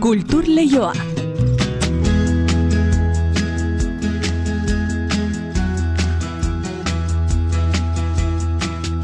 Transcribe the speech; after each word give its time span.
Kultur 0.00 0.44
Leioa. 0.46 1.09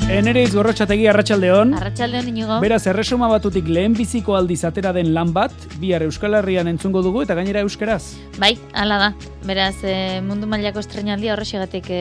Enereiz 0.07 0.53
gorrotxategi 0.55 1.09
arratsaldeon. 1.11 1.73
Arratsaldeon 1.75 2.29
inigo. 2.31 2.61
Beraz, 2.63 2.85
erresuma 2.87 3.27
batutik 3.27 3.67
lehen 3.67 3.97
biziko 3.99 4.37
aldiz 4.39 4.61
atera 4.65 4.93
den 4.95 5.11
lan 5.17 5.33
bat, 5.35 5.51
bihar 5.83 6.05
Euskal 6.07 6.39
Herrian 6.39 6.71
entzungo 6.71 7.03
dugu 7.03 7.25
eta 7.25 7.35
gainera 7.35 7.65
euskeraz. 7.67 8.15
Bai, 8.39 8.53
hala 8.73 9.01
da. 9.03 9.09
Beraz, 9.47 9.75
e, 9.83 10.21
mundu 10.23 10.47
mailako 10.51 10.79
estrenaldia 10.83 11.35
horrexegatik 11.35 11.91
e, 11.91 11.99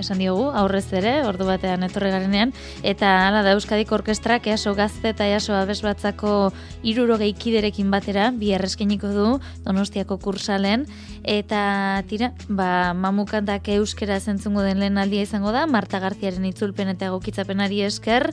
esan 0.00 0.20
diogu, 0.20 0.46
aurrez 0.56 0.86
ere, 0.96 1.14
ordu 1.28 1.44
batean 1.48 1.84
etorri 1.84 2.12
garenean, 2.12 2.52
eta 2.86 3.10
hala 3.26 3.42
da 3.44 3.52
Euskadik 3.56 3.90
orkestrak 3.92 4.46
easo 4.48 4.74
gazte 4.76 5.12
eta 5.12 5.26
easo 5.28 5.56
abes 5.56 5.80
batzako 5.84 6.52
iruro 6.82 7.18
gehikiderekin 7.20 7.90
batera, 7.92 8.30
bihar 8.30 8.64
eskeniko 8.64 9.10
du, 9.12 9.26
donostiako 9.66 10.16
kursalen, 10.22 10.86
eta 11.28 12.04
tira, 12.08 12.30
ba, 12.48 12.94
mamukantak 12.96 13.68
euskera 13.76 14.20
zentzungo 14.20 14.64
den 14.64 14.80
lehen 14.80 14.96
aldia 15.00 15.26
izango 15.26 15.52
da, 15.52 15.66
Marta 15.66 16.00
Garziaren 16.00 16.46
itzulpen 16.48 16.94
eta 16.94 17.12
gokitzapenari 17.38 17.82
esker, 17.86 18.32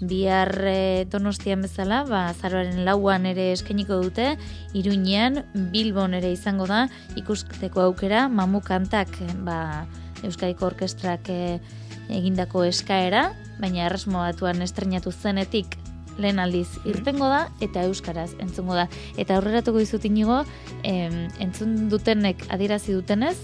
bihar 0.00 0.50
e, 0.66 1.06
donostian 1.06 1.62
bezala, 1.62 2.04
ba, 2.08 2.32
zaroaren 2.34 2.84
lauan 2.84 3.26
ere 3.26 3.52
eskeniko 3.52 4.00
dute, 4.02 4.36
iruñean, 4.74 5.44
bilbon 5.70 6.14
ere 6.14 6.32
izango 6.32 6.66
da, 6.66 6.88
ikusteko 7.16 7.80
aukera, 7.80 8.28
mamukantak, 8.28 9.08
ba, 9.44 9.86
Euskadiko 10.24 10.66
Orkestrak 10.66 11.30
e, 11.30 11.60
egindako 12.10 12.64
eskaera, 12.64 13.30
baina 13.60 13.86
erresmo 13.86 14.18
batuan 14.18 14.60
estrenatu 14.62 15.12
zenetik 15.12 15.78
lehen 16.18 16.40
aldiz 16.40 16.68
irtengo 16.84 17.28
da 17.30 17.46
eta 17.62 17.84
euskaraz 17.86 18.34
entzungo 18.42 18.74
da. 18.74 18.88
Eta 19.16 19.36
aurreratuko 19.38 19.78
dizut 19.78 20.04
inigo, 20.04 20.42
em, 20.82 21.28
entzun 21.40 21.88
dutenek 21.88 22.44
adierazi 22.50 22.92
dutenez, 22.98 23.38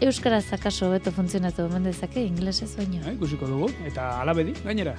euskaraz 0.00 0.52
akaso 0.56 0.90
beto 0.90 1.12
funtzionatu 1.12 1.68
hemen 1.68 1.84
dezake 1.84 2.24
inglesez 2.24 2.74
baino. 2.76 3.02
Eh, 3.06 3.14
ikusiko 3.14 3.46
dugu 3.46 3.70
eta 3.86 4.20
alabedi 4.20 4.56
gainera. 4.64 4.96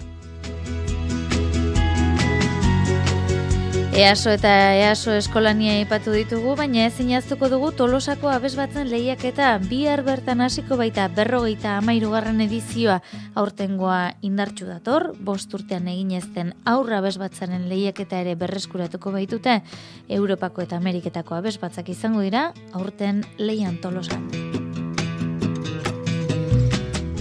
EASO 3.91 4.31
eta 4.31 4.51
EASO 4.79 5.11
eskolania 5.19 5.73
ipatu 5.81 6.13
ditugu, 6.15 6.53
baina 6.55 6.85
ez 6.85 6.93
inaztuko 7.03 7.49
dugu 7.51 7.73
tolosako 7.75 8.29
abesbatzen 8.31 8.87
lehiak 8.87 9.25
eta 9.27 9.49
bihar 9.65 10.05
bertan 10.07 10.39
hasiko 10.45 10.77
baita 10.79 11.09
berrogeita 11.11 11.75
amairugarren 11.81 12.39
edizioa 12.47 13.01
aurtengoa 13.35 14.13
indartxu 14.23 14.69
dator, 14.71 15.09
bost 15.19 15.51
urtean 15.59 15.91
egin 15.91 16.15
ezten 16.21 16.55
aurra 16.63 17.03
abesbatzaren 17.03 17.67
lehiak 17.67 17.99
eta 18.07 18.23
ere 18.23 18.39
berreskuratuko 18.39 19.11
baitute, 19.11 19.59
Europako 20.07 20.63
eta 20.63 20.79
Ameriketako 20.79 21.41
abesbatzak 21.41 21.91
izango 21.91 22.23
dira, 22.23 22.53
aurten 22.71 23.25
lehian 23.43 23.75
tolosan. 23.83 24.70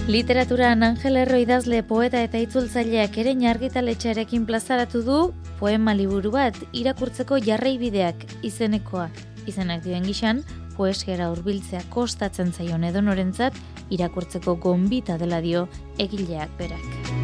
Literaturan 0.07 0.81
Angel 0.83 1.15
Erro 1.15 1.37
idazle 1.37 1.83
poeta 1.85 2.23
eta 2.25 2.39
itzultzaileak 2.41 3.17
ere 3.21 3.35
argitaletxearekin 3.47 4.47
plazaratu 4.47 5.03
du 5.05 5.19
poema 5.59 5.93
liburu 5.93 6.31
bat 6.31 6.57
irakurtzeko 6.73 7.37
jarraibideak 7.37 8.25
izenekoa. 8.41 9.09
Izenak 9.45 9.83
dioen 9.83 10.03
gixan, 10.03 10.43
poesiara 10.75 11.29
hurbiltzea 11.29 11.83
kostatzen 11.89 12.51
zaion 12.51 12.83
edonorentzat 12.83 13.53
irakurtzeko 13.89 14.55
gonbita 14.55 15.17
dela 15.17 15.39
dio 15.39 15.67
egileak 15.99 16.49
berak. 16.57 17.20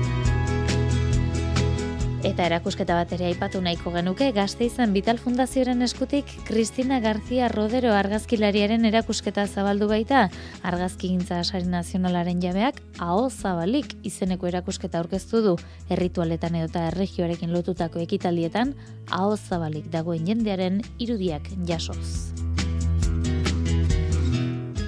Eta 2.28 2.44
erakusketa 2.44 2.96
bat 2.98 3.12
ere 3.16 3.30
aipatu 3.30 3.62
nahiko 3.64 3.94
genuke, 3.94 4.26
gazte 4.36 4.66
izan 4.68 4.92
Vital 4.92 5.16
Fundazioaren 5.22 5.80
eskutik 5.86 6.28
Cristina 6.44 6.98
García 7.00 7.48
Rodero 7.48 7.94
argazkilariaren 7.96 8.84
erakusketa 8.90 9.46
zabaldu 9.48 9.88
baita, 9.88 10.26
argazki 10.60 11.08
gintza 11.14 11.38
asari 11.40 11.70
nazionalaren 11.72 12.42
jabeak, 12.44 12.82
hau 13.00 13.30
zabalik 13.30 13.96
izeneko 14.04 14.50
erakusketa 14.52 15.00
aurkeztu 15.00 15.42
du, 15.46 15.54
erritualetan 15.88 16.60
edo 16.60 16.68
eta 16.68 16.90
erregioarekin 16.90 17.56
lotutako 17.56 18.04
ekitaldietan, 18.04 18.76
hau 19.08 19.38
zabalik 19.38 19.88
dagoen 19.96 20.28
jendearen 20.28 20.84
irudiak 21.00 21.48
jasoz. 21.72 22.47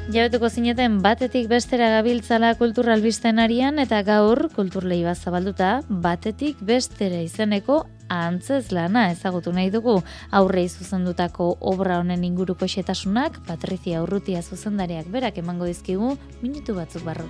Jabetuko 0.09 0.49
zineten 0.49 0.95
batetik 1.05 1.45
bestera 1.51 1.91
gabiltzala 1.93 2.55
kulturalbisten 2.57 3.37
arian 3.37 3.77
eta 3.77 3.99
gaur 4.01 4.47
kulturlei 4.55 5.03
bat 5.05 5.19
zabalduta 5.21 5.83
batetik 6.05 6.57
bestera 6.65 7.19
izeneko 7.21 7.83
antzez 8.09 8.71
lana 8.73 9.03
ezagutu 9.11 9.51
nahi 9.53 9.69
dugu 9.69 9.99
aurrei 10.39 10.63
zuzendutako 10.67 11.51
obra 11.71 11.99
honen 12.01 12.23
inguruko 12.25 12.65
xetasunak 12.65 13.37
Patrizia 13.45 14.01
Urrutia 14.01 14.41
zuzendariak 14.41 15.11
berak 15.13 15.37
emango 15.37 15.67
dizkigu 15.69 16.15
minutu 16.41 16.73
batzuk 16.73 17.05
barru. 17.05 17.27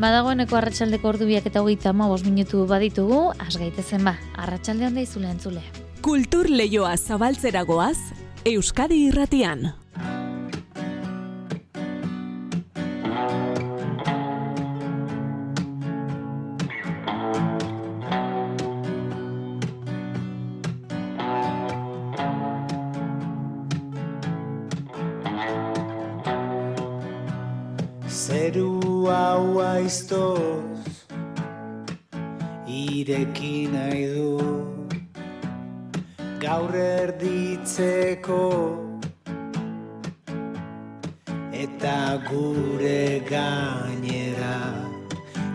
Badagoeneko 0.00 0.58
arratsaldeko 0.58 1.06
ordubiak 1.12 1.46
eta 1.46 1.62
hogeita 1.62 1.90
ama 1.90 2.08
minutu 2.24 2.66
baditugu, 2.66 3.30
asgaitezen 3.38 4.02
ba, 4.02 4.16
arratsalde 4.34 4.86
handa 4.86 5.00
izule 5.00 5.30
entzule. 5.30 5.62
Kultur 6.02 6.50
lehioa 6.50 6.96
zabaltzeragoaz, 6.96 7.98
Euskadi 8.44 9.06
irratian. 9.06 9.79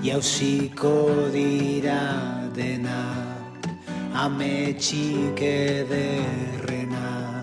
Jauziko 0.05 1.31
dira 1.33 1.97
dena 2.53 2.99
Ametxik 4.13 5.41
ederrena 5.41 7.41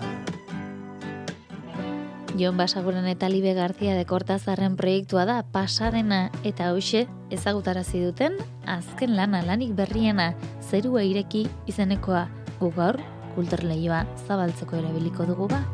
Jon 2.39 2.55
Basaguren 2.55 3.09
eta 3.11 3.27
Libe 3.27 3.51
Garzia 3.57 3.97
de 3.99 4.07
Kortazarren 4.07 4.79
proiektua 4.79 5.27
da 5.27 5.41
pasadena 5.43 6.29
eta 6.47 6.71
hoxe 6.71 7.03
ezagutarazi 7.35 7.99
duten 8.05 8.39
azken 8.63 9.17
lana 9.19 9.43
lanik 9.43 9.75
berriena 9.75 10.31
zerua 10.63 11.03
ireki 11.03 11.49
izenekoa 11.67 12.29
gu 12.63 12.71
gaur 12.79 13.03
kulturleioa 13.35 14.05
zabaltzeko 14.23 14.79
erabiliko 14.79 15.27
dugu 15.27 15.51
ba. 15.51 15.65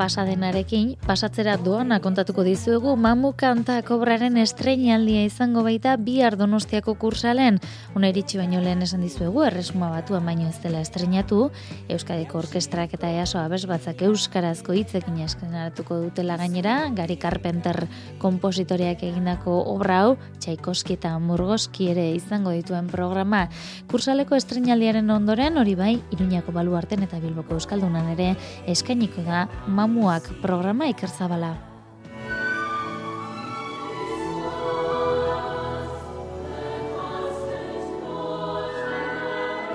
Pasadenarekin 0.00 0.94
pasatzera 1.04 1.58
doana 1.60 1.98
kontatuko 2.00 2.40
dizuegu 2.46 2.94
mamu 2.96 3.34
kanta 3.36 3.82
kobraren 3.84 4.38
estreñaldia 4.40 5.26
izango 5.28 5.60
baita 5.66 5.98
bi 6.00 6.14
ardonostiako 6.24 6.94
kursalen 7.02 7.58
uneritxi 7.98 8.40
baino 8.40 8.62
lehen 8.64 8.80
esan 8.86 9.04
dizuegu 9.04 9.42
erresuma 9.44 9.90
batuan 9.92 10.24
baino 10.24 10.46
ez 10.48 10.56
dela 10.62 10.80
estreñatu 10.80 11.50
Euskadiko 11.92 12.38
Orkestrak 12.40 12.94
eta 12.96 13.10
EASO 13.12 13.42
abes 13.42 13.66
batzak 13.68 14.00
Euskarazko 14.08 14.72
hitzekin 14.78 15.18
eskenaratuko 15.26 15.98
dutela 16.06 16.38
gainera 16.40 16.78
Gari 16.96 17.18
Carpenter 17.20 17.82
kompositoreak 18.24 19.04
egindako 19.04 19.58
obra 19.74 20.00
hau 20.06 20.16
Tchaikovsky 20.38 20.96
eta 20.96 21.12
Murgoski 21.18 21.90
ere 21.92 22.06
izango 22.14 22.56
dituen 22.56 22.88
programa. 22.88 23.42
Kursaleko 23.92 24.38
estreñaldiaren 24.38 25.12
ondoren 25.12 25.60
hori 25.60 25.76
bai 25.76 25.92
Iruñako 26.16 26.56
baluarten 26.56 27.04
eta 27.04 27.20
Bilboko 27.20 27.60
Euskaldunan 27.60 28.08
ere 28.16 28.32
eskainiko 28.64 29.28
da 29.28 29.44
mamuak 29.90 30.30
programa 30.38 30.86
ikerzabala. 30.86 31.69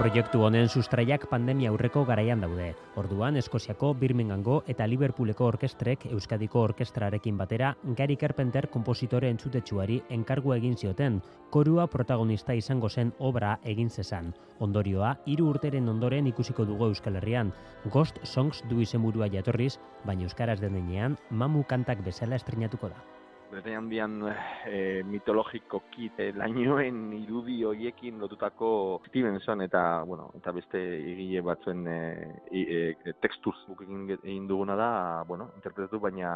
Proiektu 0.05 0.43
honen 0.45 0.67
sustraiak 0.69 1.23
pandemia 1.31 1.71
aurreko 1.73 2.03
garaian 2.05 2.43
daude. 2.43 2.67
Orduan, 3.01 3.39
Eskoziako, 3.39 3.87
Birminghamgo 3.97 4.59
eta 4.69 4.85
Liverpooleko 4.85 5.47
orkestrek 5.49 6.05
Euskadiko 6.11 6.61
orkestrarekin 6.61 7.39
batera 7.39 7.71
Gary 7.97 8.13
Carpenter 8.21 8.67
kompositore 8.75 9.31
entzutetsuari 9.33 9.97
enkargu 10.19 10.53
egin 10.53 10.77
zioten, 10.77 11.17
korua 11.49 11.87
protagonista 11.87 12.53
izango 12.53 12.89
zen 12.89 13.15
obra 13.17 13.55
egin 13.73 13.89
zezan. 13.89 14.29
Ondorioa, 14.59 15.15
hiru 15.25 15.49
urteren 15.55 15.89
ondoren 15.89 16.29
ikusiko 16.29 16.69
dugu 16.69 16.91
Euskal 16.91 17.17
Herrian. 17.17 17.49
Ghost 17.89 18.21
Songs 18.21 18.61
du 18.69 18.85
izenburua 18.85 19.33
jatorriz, 19.39 19.79
baina 20.05 20.29
Euskaraz 20.29 20.59
denean, 20.61 21.17
mamu 21.31 21.65
kantak 21.65 22.05
bezala 22.05 22.37
estrenatuko 22.37 22.93
da 22.93 23.14
bere 23.55 23.75
handian 23.77 24.17
e, 24.67 25.01
mitologiko 25.07 25.81
kit 25.93 26.19
e, 26.19 26.29
lainoen 26.35 26.99
irudi 27.17 27.61
hoiekin 27.67 28.19
lotutako 28.19 28.69
Stevenson 29.07 29.63
eta 29.65 29.81
bueno, 30.07 30.27
eta 30.39 30.53
beste 30.55 30.81
egile 30.97 31.43
batzuen 31.45 31.85
e, 31.87 31.97
e, 32.51 33.15
tekstuz 33.23 33.55
egin, 33.77 34.07
egin 34.17 34.47
duguna 34.49 34.75
da, 34.79 34.89
bueno, 35.27 35.49
interpretatu 35.55 36.01
baina 36.03 36.31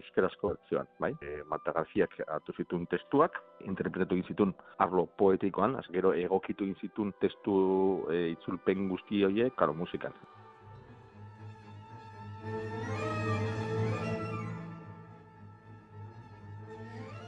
euskarazko 0.00 0.54
zioan, 0.68 0.90
bai? 1.00 1.14
E, 1.22 1.40
Marta 1.48 1.72
Garziak 1.76 2.18
hartu 2.26 2.56
zituen 2.56 2.86
testuak, 2.92 3.40
interpretatu 3.64 4.18
egin 4.18 4.32
zituen 4.34 4.56
arlo 4.84 5.06
poetikoan, 5.20 5.78
az 5.80 5.86
gero 5.94 6.12
egokitu 6.16 6.68
egin 6.68 6.82
zituen 6.82 7.14
testu 7.22 7.56
e, 8.12 8.28
itzulpen 8.34 8.88
guzti 8.92 9.24
horiek, 9.24 9.56
karo, 9.56 9.76
musikan. 9.78 10.16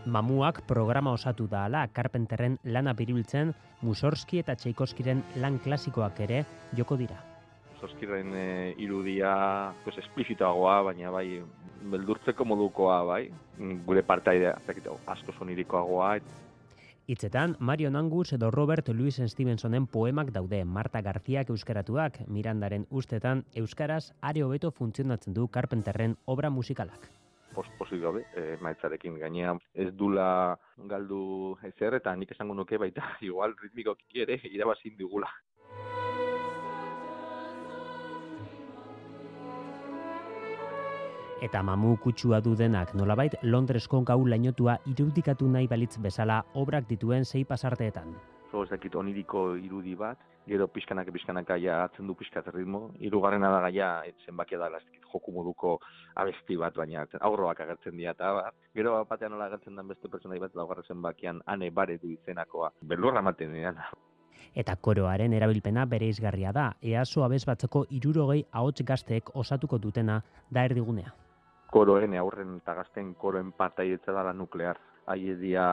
Mamuak 0.06 0.62
programa 0.64 1.12
osatu 1.12 1.44
da 1.47 1.67
ala 1.69 1.82
Carpenterren 1.93 2.55
lana 2.64 2.94
biriltzen 2.97 3.52
Musorski 3.85 4.38
eta 4.41 4.55
Tchaikovskiren 4.56 5.20
lan 5.43 5.58
klasikoak 5.61 6.23
ere 6.25 6.44
joko 6.76 6.97
dira. 6.97 7.19
Musorskiren 7.75 8.32
e, 8.32 8.47
irudia 8.81 9.35
pues, 9.85 9.99
esplizitoagoa, 10.00 10.81
baina 10.88 11.12
bai 11.12 11.43
beldurtzeko 11.93 12.44
modukoa 12.49 13.02
bai, 13.05 13.23
gure 13.85 14.02
partaidea, 14.02 14.56
asko 15.06 15.37
sonirikoagoa. 15.38 16.17
Hitzetan, 17.06 17.56
Mario 17.58 17.91
Nangus 17.91 18.32
edo 18.32 18.50
Robert 18.50 18.88
Louis 18.88 19.20
Stevensonen 19.20 19.87
poemak 19.87 20.32
daude 20.32 20.64
Marta 20.64 21.02
Garziak 21.02 21.50
euskaratuak, 21.50 22.23
Mirandaren 22.26 22.87
ustetan, 22.91 23.44
euskaraz 23.55 24.12
are 24.20 24.44
hobeto 24.44 24.70
funtzionatzen 24.70 25.35
du 25.35 25.49
Carpenterren 25.49 26.17
obra 26.25 26.49
musikalak 26.49 27.11
pospozik 27.55 28.00
gabe, 28.02 28.25
e, 28.35 28.56
maitzarekin 28.62 29.19
gainea 29.20 29.56
ez 29.75 29.91
dula 29.97 30.56
galdu 30.91 31.56
ezer, 31.67 31.99
eta 32.00 32.14
nik 32.17 32.32
esango 32.37 32.55
nuke 32.55 32.79
baita, 32.79 33.14
igual 33.29 33.56
ritmiko 33.61 33.97
ere 34.14 34.41
irabazin 34.50 34.97
digula. 34.99 35.31
Eta 41.41 41.62
mamu 41.64 41.94
kutsua 41.97 42.43
du 42.44 42.52
denak 42.52 42.91
nolabait 42.93 43.32
Londresko 43.43 44.02
gau 44.05 44.19
lainotua 44.29 44.75
irudikatu 44.93 45.49
nahi 45.49 45.67
balitz 45.67 45.97
bezala 45.97 46.43
obrak 46.55 46.85
dituen 46.88 47.25
sei 47.25 47.47
pasarteetan. 47.49 48.12
Zo, 48.50 48.64
ez 48.67 48.69
dakit 48.69 48.94
oniriko 48.94 49.55
irudi 49.56 49.94
bat, 49.97 50.19
gero 50.46 50.66
pixkanaka 50.69 51.12
pixkanaka 51.12 51.56
ja 51.58 51.84
atzen 51.84 52.06
du 52.06 52.14
pixkat 52.14 52.46
ritmo. 52.54 52.90
Hirugarrena 52.98 53.50
da 53.50 53.60
gaia 53.66 53.90
zenbakia 54.26 54.58
da 54.58 54.70
lastik 54.70 55.06
joku 55.12 55.32
moduko 55.32 55.78
abesti 56.14 56.56
bat 56.56 56.76
baina 56.76 57.06
aurroak 57.20 57.60
agertzen 57.60 57.96
dira 57.96 58.12
eta 58.12 58.32
bat. 58.32 58.54
Gero 58.75 59.04
batean 59.04 59.32
nola 59.32 59.46
agertzen 59.46 59.76
den 59.76 59.88
beste 59.88 60.08
pertsona 60.08 60.38
bat 60.40 60.54
laugarren 60.54 60.84
zenbakian 60.87 61.42
ane 61.46 61.70
bare 61.70 61.98
du 61.98 62.10
izenakoa. 62.10 62.72
Belurra 62.82 63.20
ematen 63.20 63.52
dira. 63.52 63.75
Eta 64.54 64.75
koroaren 64.76 65.32
erabilpena 65.32 65.84
bere 65.87 66.08
izgarria 66.08 66.52
da. 66.52 66.72
Easo 66.82 67.25
abez 67.25 67.44
batzeko 67.46 67.84
irurogei 67.90 68.44
ahots 68.50 68.82
gazteek 68.82 69.34
osatuko 69.34 69.78
dutena 69.78 70.20
da 70.50 70.64
erdigunea. 70.64 71.12
Koroen 71.70 72.16
aurren 72.19 72.56
eta 72.56 72.75
gazten 72.75 73.14
koroen 73.14 73.52
partaietza 73.52 74.12
dela 74.12 74.32
nuklear 74.32 74.81
aiedia 75.11 75.67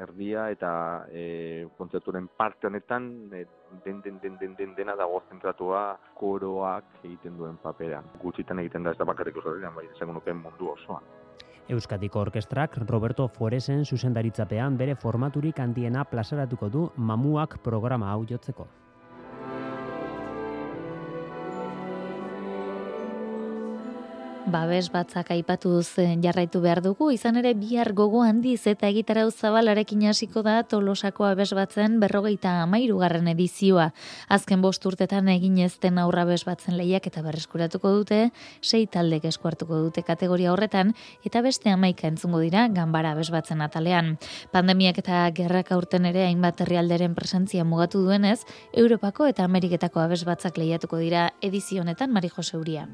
erdia 0.00 0.46
eta 0.54 0.70
e, 1.10 1.66
kontzerturen 1.78 2.28
parte 2.28 2.68
honetan 2.68 3.08
e, 3.34 3.44
den, 3.84 4.00
den, 4.04 4.18
den, 4.22 4.38
den, 4.40 4.54
den 4.58 4.74
dena 4.76 4.94
dago 4.96 5.22
zentratua 5.30 5.98
koroak 6.14 7.02
egiten 7.02 7.36
duen 7.36 7.58
papera. 7.62 8.02
Gutxitan 8.22 8.62
egiten 8.62 8.86
da 8.86 8.94
ez 8.94 8.98
da 8.98 9.08
bakarrik 9.08 9.36
oso 9.42 9.56
bai, 9.74 9.86
esango 9.94 10.18
nuke 10.18 10.32
mundu 10.32 10.70
osoa. 10.76 11.02
Euskadiko 11.68 12.20
Orkestrak 12.20 12.76
Roberto 12.86 13.26
Fueresen 13.26 13.84
zuzendaritzapean 13.84 14.76
bere 14.78 14.94
formaturik 14.94 15.58
handiena 15.58 16.04
plazaratuko 16.04 16.68
du 16.68 16.90
mamuak 16.96 17.58
programa 17.62 18.12
hau 18.12 18.24
jotzeko. 18.24 18.68
Babes 24.46 24.90
batzak 24.94 25.32
aipatu 25.34 25.72
zen 25.82 26.22
jarraitu 26.22 26.60
behar 26.62 26.78
dugu, 26.82 27.08
izan 27.10 27.36
ere 27.40 27.52
bihar 27.58 27.90
gogo 27.98 28.22
handiz 28.22 28.66
eta 28.70 28.86
egitarau 28.88 29.26
zabalarekin 29.30 30.04
hasiko 30.06 30.42
da 30.46 30.62
tolosako 30.62 31.26
abes 31.26 31.50
batzen 31.54 31.98
berrogeita 32.00 32.52
amairu 32.62 33.00
garren 33.02 33.26
edizioa. 33.32 33.90
Azken 34.28 34.62
bost 34.62 34.86
urtetan 34.86 35.28
egin 35.32 35.58
ezten 35.64 35.98
aurra 35.98 36.22
abes 36.22 36.44
batzen 36.46 36.76
lehiak 36.78 37.08
eta 37.10 37.24
berreskuratuko 37.26 37.92
dute, 37.98 38.20
sei 38.62 38.86
taldek 38.86 39.26
eskuartuko 39.32 39.82
dute 39.88 40.06
kategoria 40.06 40.52
horretan, 40.54 40.94
eta 41.26 41.42
beste 41.42 41.70
amaika 41.70 42.06
entzungo 42.06 42.40
dira 42.44 42.68
ganbara 42.68 43.16
abes 43.16 43.32
batzen 43.34 43.60
atalean. 43.66 44.16
Pandemiak 44.54 45.02
eta 45.02 45.26
gerrak 45.34 45.72
aurten 45.74 46.06
ere 46.06 46.26
hainbat 46.28 46.62
herrialderen 46.62 47.18
presentzia 47.18 47.64
mugatu 47.64 48.04
duenez, 48.06 48.40
Europako 48.72 49.26
eta 49.26 49.44
Ameriketako 49.44 50.06
abes 50.06 50.24
batzak 50.24 50.58
lehiatuko 50.58 51.02
dira 51.02 51.32
edizionetan 51.42 52.12
Mari 52.14 52.30
Jose 52.30 52.56
Uria. 52.56 52.86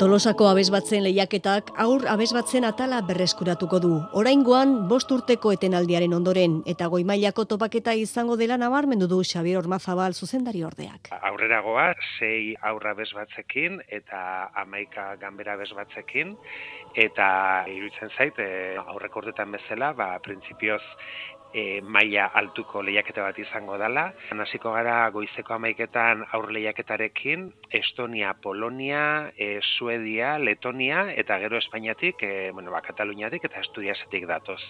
Tolosako 0.00 0.46
abesbatzen 0.48 1.02
lehiaketak 1.04 1.74
aur 1.84 2.06
abesbatzen 2.08 2.64
atala 2.64 3.02
berreskuratuko 3.04 3.80
du. 3.84 3.90
Oraingoan 4.16 4.70
bost 4.88 5.10
urteko 5.12 5.52
etenaldiaren 5.52 6.14
ondoren 6.16 6.54
eta 6.72 6.86
goimailako 6.94 7.44
topaketa 7.50 7.92
izango 8.00 8.38
dela 8.40 8.56
nabarmendu 8.62 9.10
du 9.10 9.18
Xabier 9.20 9.60
Ormazabal 9.60 10.16
zuzendari 10.16 10.64
ordeak. 10.64 11.12
Aurreragoa 11.20 11.90
sei 12.16 12.54
aurra 12.70 12.94
abesbatzekin 12.96 13.76
eta 14.00 14.22
amaika 14.64 15.18
ganbera 15.20 15.58
abesbatzekin 15.60 16.32
eta 17.04 17.28
iruditzen 17.68 18.16
zait 18.16 18.40
eh, 18.40 18.80
aurreko 18.80 19.20
urtetan 19.20 19.52
bezala, 19.52 19.92
ba, 19.92 20.14
printzipioz 20.24 20.80
e, 21.54 21.80
maila 21.80 22.28
altuko 22.40 22.82
lehiaketa 22.82 23.24
bat 23.26 23.38
izango 23.38 23.78
dela. 23.80 24.10
Hasiko 24.44 24.74
gara 24.76 24.96
goizeko 25.14 25.56
amaiketan 25.56 26.24
aur 26.36 26.50
lehiaketarekin 26.52 27.50
Estonia, 27.82 28.34
Polonia, 28.42 29.32
e, 29.36 29.58
Suedia, 29.74 30.36
Letonia 30.38 31.08
eta 31.24 31.38
gero 31.42 31.58
Espainiatik, 31.58 32.22
e, 32.22 32.50
bueno, 32.52 32.70
ba, 32.70 32.82
Kataluniatik 32.86 33.50
eta 33.50 33.60
Asturiasetik 33.64 34.26
datoz. 34.30 34.62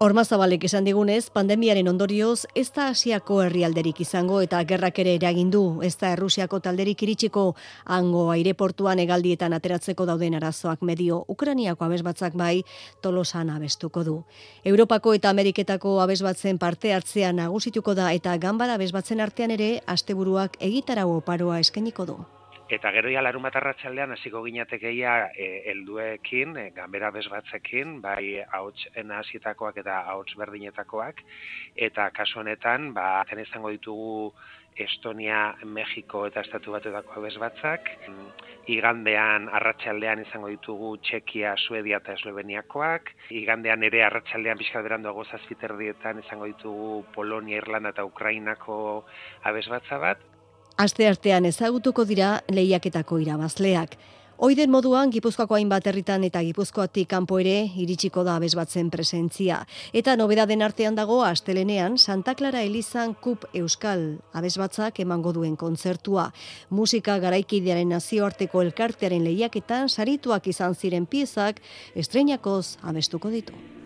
Ormazabalek 0.00 0.62
esan 0.64 0.86
digunez, 0.88 1.26
pandemiaren 1.28 1.90
ondorioz, 1.90 2.46
ez 2.56 2.70
da 2.72 2.86
asiako 2.88 3.42
herrialderik 3.44 3.98
izango 4.00 4.38
eta 4.40 4.62
gerrak 4.64 4.98
ere 5.02 5.12
eragin 5.18 5.50
ez 5.84 5.92
da 6.00 6.12
Errusiako 6.14 6.60
talderik 6.60 7.02
iritsiko 7.02 7.54
hango 7.84 8.30
aireportuan 8.30 8.98
egaldietan 8.98 9.52
ateratzeko 9.52 10.06
dauden 10.06 10.34
arazoak 10.34 10.80
medio 10.80 11.26
Ukraniako 11.28 11.84
abesbatzak 11.84 12.32
bai 12.32 12.64
tolosan 13.02 13.50
abestuko 13.50 14.02
du. 14.02 14.24
Europako 14.64 15.12
eta 15.12 15.28
Ameriketako 15.28 16.00
abesbatzen 16.00 16.56
parte 16.56 16.94
hartzean 16.94 17.36
nagusituko 17.36 17.94
da 17.94 18.10
eta 18.14 18.38
ganbara 18.38 18.80
abesbatzen 18.80 19.20
artean 19.20 19.50
ere 19.50 19.82
asteburuak 19.86 20.56
egitarau 20.60 21.10
oparoa 21.18 21.60
eskainiko 21.60 22.06
du. 22.06 22.39
Eta 22.70 22.92
gero 22.94 23.10
ja 23.10 23.22
larun 23.24 23.42
bat 23.42 23.56
arratsaldean 23.58 24.12
hasiko 24.14 24.44
ginatekeia 24.44 25.14
e, 25.34 25.46
helduekin, 25.72 26.52
e, 26.54 26.68
ganbera 26.76 27.08
bezbatzekin, 27.10 27.96
bai 28.04 28.44
ahots 28.46 28.86
hasietakoak 28.94 29.80
eta 29.82 29.96
ahots 30.12 30.36
berdinetakoak. 30.38 31.24
Eta 31.88 32.06
kasu 32.14 32.38
honetan, 32.44 32.92
ba 32.94 33.26
izango 33.42 33.74
ditugu 33.74 34.32
Estonia, 34.78 35.56
Mexiko 35.64 36.22
eta 36.28 36.44
Estatu 36.46 36.72
Batuetako 36.72 37.24
bezbatzak, 37.24 37.90
igandean 38.70 39.48
arratsaldean 39.58 40.22
izango 40.22 40.48
ditugu 40.48 40.94
Txekia, 41.02 41.56
Suedia 41.58 41.98
eta 41.98 42.14
Esloveniakoak, 42.14 43.10
igandean 43.34 43.82
ere 43.82 44.04
arratsaldean 44.06 44.62
pixka 44.62 44.82
berandu 44.86 45.10
agozazpiterdietan 45.10 46.22
izango 46.22 46.46
ditugu 46.46 47.04
Polonia, 47.14 47.58
Irlanda 47.58 47.90
eta 47.96 48.06
Ukrainako 48.06 48.78
abesbatza 49.50 49.98
bat, 49.98 50.29
Aste 50.80 51.04
artean 51.04 51.44
ezagutuko 51.44 52.06
dira 52.08 52.26
lehiaketako 52.48 53.18
irabazleak. 53.20 53.98
Oiden 54.46 54.70
moduan 54.72 55.10
Gipuzkoako 55.12 55.58
hainbat 55.58 55.90
herritan 55.90 56.22
eta 56.24 56.40
Gipuzkoatik 56.46 57.10
kanpo 57.10 57.36
ere 57.42 57.66
iritsiko 57.82 58.22
da 58.24 58.38
abesbatzen 58.40 58.88
presentzia. 58.88 59.58
Eta 59.92 60.14
nobedaden 60.16 60.64
artean 60.64 60.96
dago 60.96 61.18
astelenean 61.26 61.98
Santa 61.98 62.32
Clara 62.38 62.62
Elizan 62.64 63.12
Kup 63.12 63.44
Euskal 63.52 64.06
abesbatzak 64.32 65.02
emango 65.04 65.34
duen 65.36 65.58
kontzertua. 65.60 66.30
Musika 66.70 67.18
garaikidearen 67.26 67.92
nazioarteko 67.92 68.62
elkartearen 68.64 69.28
lehiaketan 69.28 69.92
sarituak 69.92 70.48
izan 70.48 70.74
ziren 70.74 71.04
piezak 71.04 71.60
estreinakoz 71.94 72.78
abestuko 72.80 73.28
ditu. 73.36 73.79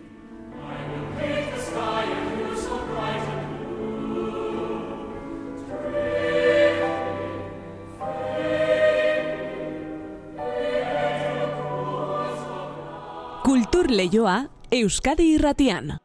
Kultur 13.85 13.97
Leioa 13.97 14.49
Euskadi 14.71 15.35
Irratian. 15.35 16.04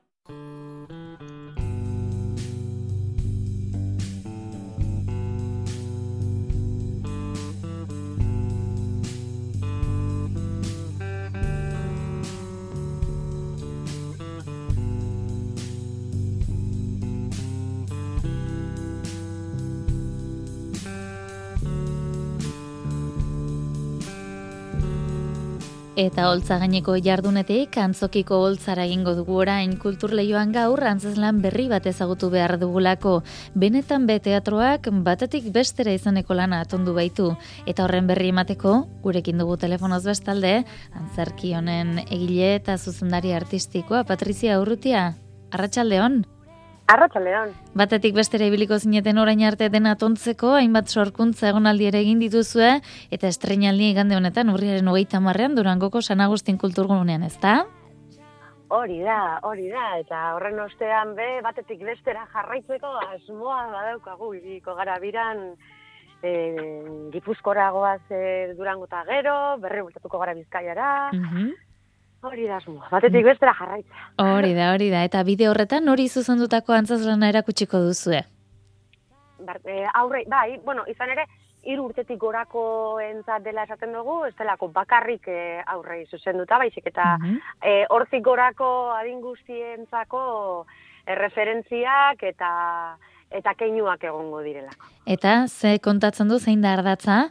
Eta 26.01 26.31
holtza 26.31 26.57
gaineko 26.57 26.95
jardunetik 27.05 27.75
antzokiko 27.77 28.39
holtzara 28.41 28.87
egingo 28.87 29.13
dugu 29.19 29.35
orain 29.43 29.75
kulturleioan 29.83 30.55
gaur 30.55 30.81
antzeslan 30.89 31.43
berri 31.45 31.67
bat 31.69 31.85
ezagutu 31.91 32.31
behar 32.33 32.55
dugulako. 32.63 33.19
Benetan 33.53 34.07
be 34.09 34.17
teatroak 34.25 34.89
batetik 35.05 35.51
bestera 35.53 35.93
izaneko 35.93 36.39
lana 36.41 36.63
atondu 36.65 36.97
baitu. 36.97 37.29
Eta 37.67 37.85
horren 37.85 38.09
berri 38.09 38.33
emateko, 38.33 38.79
gurekin 39.05 39.45
dugu 39.45 39.61
telefonoz 39.61 40.07
bestalde, 40.09 40.57
antzerki 40.97 41.53
honen 41.61 41.99
egile 42.07 42.55
eta 42.57 42.81
zuzendari 42.81 43.37
artistikoa 43.37 44.07
Patrizia 44.09 44.57
Urrutia. 44.65 45.11
Arratsaldeon. 45.53 46.23
Arratxaldeon. 46.91 47.53
Batetik 47.79 48.15
bestera 48.17 48.47
ibiliko 48.51 48.79
zineten 48.79 49.19
orain 49.23 49.43
arte 49.47 49.69
dena 49.71 49.95
tontzeko, 49.97 50.55
hainbat 50.59 50.89
sorkuntza 50.91 51.49
egonaldi 51.53 51.87
ere 51.87 52.01
egin 52.03 52.19
dituzue, 52.19 52.81
eta 53.15 53.29
estrenaldi 53.31 53.91
igande 53.93 54.17
honetan 54.19 54.51
urriaren 54.51 54.89
hogeita 54.91 55.21
marrean 55.21 55.55
durangoko 55.55 56.03
San 56.03 56.21
Agustin 56.21 56.59
kulturgunean, 56.59 57.23
ezta? 57.23 57.61
Hori 58.71 59.01
da, 59.03 59.39
hori 59.43 59.69
da, 59.71 59.99
eta 59.99 60.35
horren 60.37 60.59
ostean 60.63 61.15
be, 61.19 61.41
batetik 61.43 61.81
bestera 61.83 62.27
jarraitzeko 62.33 62.91
asmoa 63.17 63.65
badaukagu, 63.73 64.35
iriko 64.39 64.75
gara 64.79 64.99
biran, 65.03 65.41
e, 66.23 66.31
gipuzkora 67.15 67.71
goaz 67.75 68.03
e, 68.11 68.53
durango 68.59 68.87
eta 68.87 69.03
gero, 69.09 69.35
berri 69.63 69.83
bultatuko 69.83 70.19
gara 70.19 70.35
bizkaiara, 70.35 71.11
Mhm. 71.13 71.51
Hori 72.23 72.47
da 72.47 72.57
asmoa, 72.61 72.89
batetik 72.91 73.25
bestera 73.25 73.55
jarraitza. 73.59 73.95
Hori 74.21 74.53
da, 74.55 74.73
hori 74.75 74.91
da. 74.93 75.05
Eta 75.09 75.23
bide 75.25 75.49
horretan 75.49 75.89
hori 75.89 76.09
zuzendutako 76.09 76.73
antzazlana 76.77 77.29
erakutsiko 77.33 77.81
duzue. 77.81 78.21
Bar, 79.41 79.61
e, 79.65 79.87
aurre, 79.95 80.25
bai, 80.29 80.59
bueno, 80.65 80.85
izan 80.87 81.09
ere, 81.15 81.25
hiru 81.65 81.87
urtetik 81.91 82.19
gorako 82.21 82.99
entzat 83.05 83.43
dela 83.45 83.65
esaten 83.65 83.93
dugu, 83.93 84.25
ez 84.27 84.35
delako 84.39 84.69
bakarrik 84.73 85.27
e, 85.29 85.63
aurrei 85.67 86.07
zuzenduta, 86.11 86.59
baizik 86.59 86.87
eta 86.87 87.17
Mhm. 87.19 87.39
e, 87.63 87.87
hortik 87.91 88.23
gorako 88.25 88.91
adin 88.97 89.21
guztientzako 89.21 90.67
erreferentziak 91.07 92.23
eta 92.23 92.51
eta 93.31 93.53
keinuak 93.55 94.03
egongo 94.05 94.41
direlako. 94.43 94.87
Eta 95.07 95.47
ze 95.49 95.79
kontatzen 95.79 96.29
du 96.29 96.39
zein 96.39 96.61
da 96.63 96.73
ardatza? 96.75 97.31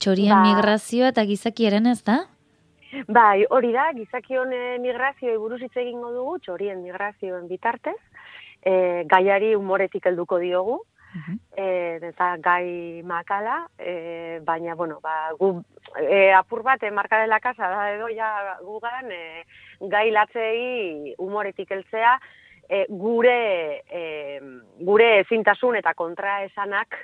Txorien 0.00 0.34
Ba- 0.34 0.42
migrazioa 0.42 1.08
eta 1.12 1.24
gizakiaren 1.24 1.86
ez 1.86 2.02
da? 2.04 2.24
Bai, 3.08 3.44
hori 3.50 3.72
da, 3.72 3.90
gizakion 3.92 4.52
eh, 4.52 4.78
migrazioi 4.80 5.36
buruz 5.36 5.60
hitz 5.60 5.76
egingo 5.76 6.12
dugu, 6.14 6.38
txorien 6.44 6.80
migrazioen 6.82 7.48
bitartez, 7.48 7.98
e, 8.64 9.04
gaiari 9.10 9.54
umoretik 9.56 10.06
helduko 10.08 10.38
diogu, 10.40 10.78
e, 11.56 11.66
eta 12.10 12.30
gai 12.44 13.02
makala, 13.04 13.58
e, 13.78 14.40
baina, 14.44 14.74
bueno, 14.74 15.00
ba, 15.04 15.32
gu, 15.38 15.52
e, 16.00 16.32
apur 16.32 16.62
bat, 16.64 16.82
e, 16.82 16.90
marka 16.90 17.20
dela 17.20 17.40
casa, 17.44 17.68
da 17.68 17.90
edo 17.92 18.08
ja 18.08 18.56
gugan, 18.64 19.12
e, 19.12 19.44
gai 19.92 20.08
latzei 20.10 21.14
umoretik 21.18 21.70
heltzea, 21.76 22.16
e, 22.68 22.86
gure, 22.88 23.84
e, 23.88 24.40
gure 24.80 25.12
ezintasun 25.20 25.76
eta 25.76 25.94
kontraesanak 25.94 26.96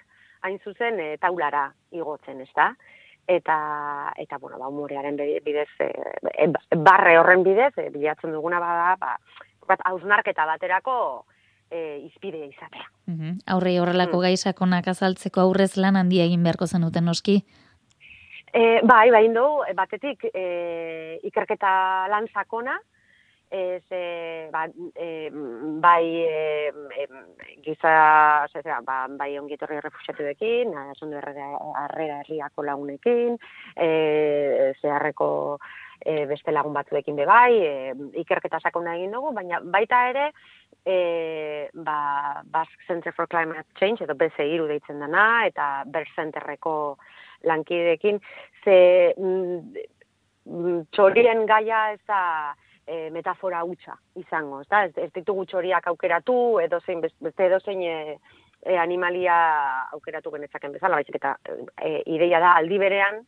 hain 0.45 0.61
zuzen 0.65 1.01
e, 1.01 1.17
taulara 1.21 1.71
igotzen, 1.93 2.41
ez 2.41 2.53
da? 2.57 2.73
Eta 3.27 4.13
eta 4.17 4.39
bueno, 4.39 4.59
ba 4.59 4.69
umorearen 4.69 5.17
bidez 5.17 5.69
e, 5.81 5.91
e, 6.39 6.49
barre 6.77 7.19
horren 7.19 7.43
bidez 7.43 7.73
e, 7.79 7.91
bilatzen 7.91 8.33
duguna 8.33 8.61
bada, 8.61 8.97
ba 9.01 9.19
bat 9.67 9.81
hausnarketa 9.85 10.45
baterako 10.47 11.25
e, 11.71 12.01
izpide 12.05 12.47
izatea. 12.47 12.87
Mhm. 13.07 13.39
Aurrei 13.47 13.79
horrelako 13.79 14.19
Mm. 14.19 14.23
gai 14.23 14.37
sakonak 14.37 14.89
azaltzeko 14.89 15.41
aurrez 15.41 15.77
lan 15.77 15.97
handia 15.97 16.25
egin 16.25 16.43
beharko 16.43 16.67
zenuten 16.67 17.05
noski. 17.05 17.45
E, 18.53 18.81
bai, 18.85 19.11
bai 19.11 19.29
dugu, 19.29 19.65
e, 19.69 19.75
batetik 19.75 20.25
e, 20.33 21.19
ikerketa 21.25 22.07
lan 22.09 22.29
sakona, 22.33 22.79
ez, 23.55 23.85
e, 23.91 24.49
ba, 24.51 24.65
e, 24.95 25.31
bai 25.83 26.07
e, 26.27 26.73
e, 26.99 27.07
giza, 27.63 28.47
zera, 28.53 28.81
ba, 28.83 29.05
bai 29.09 29.37
ongitorri 29.39 29.79
refusiatuekin, 29.85 30.75
asundu 30.91 31.21
harrera 31.23 32.19
herriako 32.25 32.67
lagunekin, 32.67 33.39
e, 33.77 34.73
zeharreko 34.81 35.29
e, 36.01 36.25
beste 36.27 36.53
lagun 36.53 36.75
batzuekin 36.75 37.17
be 37.17 37.29
bai, 37.31 37.55
e, 37.63 37.95
ikerketa 38.25 38.61
sakona 38.61 38.97
egin 38.99 39.15
dugu, 39.15 39.31
baina 39.37 39.63
baita 39.63 40.03
ere, 40.11 40.27
e, 40.85 41.71
ba, 41.75 42.43
Basque 42.45 42.87
Center 42.89 43.13
for 43.13 43.29
Climate 43.29 43.67
Change, 43.79 44.05
edo 44.05 44.19
BCIRU 44.19 44.67
deitzen 44.69 44.99
dana, 45.01 45.47
eta 45.47 45.85
Ber 45.87 46.11
Centerreko 46.17 46.99
lankideekin, 47.47 48.21
ze 48.65 48.77
mm, 49.17 49.87
mm, 50.51 50.85
txorien 50.91 51.47
gaia 51.47 51.87
ez 51.95 52.01
da 52.09 52.21
e, 52.87 53.11
metafora 53.11 53.63
hutsa 53.65 53.97
izango, 54.21 54.61
ez 54.61 54.69
da? 54.69 54.85
Ez, 54.89 54.95
ez 55.07 55.11
ditugu 55.15 55.47
txoriak 55.51 55.87
aukeratu, 55.93 56.37
edo 56.65 56.81
zein, 56.85 57.03
beste 57.03 57.47
edo 57.47 57.61
zein 57.65 57.83
e, 57.83 58.19
e, 58.65 58.77
animalia 58.79 59.37
aukeratu 59.97 60.33
genezaken 60.35 60.77
bezala, 60.77 61.01
baizik 61.01 61.19
eta 61.21 61.37
e, 61.81 62.01
ideia 62.17 62.41
da 62.43 62.55
aldi 62.61 62.79
berean, 62.81 63.21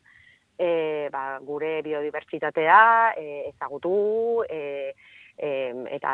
e, 0.59 0.71
ba, 1.13 1.39
gure 1.45 1.81
biodibertsitatea 1.87 2.81
e, 3.17 3.27
ezagutu, 3.51 4.45
e, 4.49 4.95
e, 5.37 5.51
eta 5.99 6.13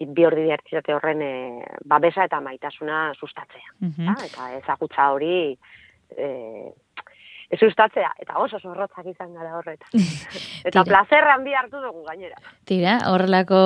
biodibertsitate 0.00 0.94
horren 0.94 1.22
e, 1.24 1.34
babesa 1.88 2.26
eta 2.28 2.40
maitasuna 2.40 3.12
sustatzea. 3.18 3.76
Mhm. 3.80 4.08
da? 4.08 4.16
eta 4.28 4.50
ezagutza 4.60 5.10
hori 5.12 5.36
e, 6.16 6.28
sustatzea, 7.58 8.10
eta 8.22 8.38
oso 8.40 8.58
zorrotzak 8.60 9.06
izan 9.10 9.32
gara 9.34 9.56
horretan. 9.58 9.88
eta 10.66 10.82
Tira. 10.82 10.84
plazer 10.88 11.28
handi 11.34 11.54
hartu 11.58 11.80
dugu 11.84 12.04
gainera. 12.08 12.36
Tira, 12.68 12.98
horrelako 13.10 13.62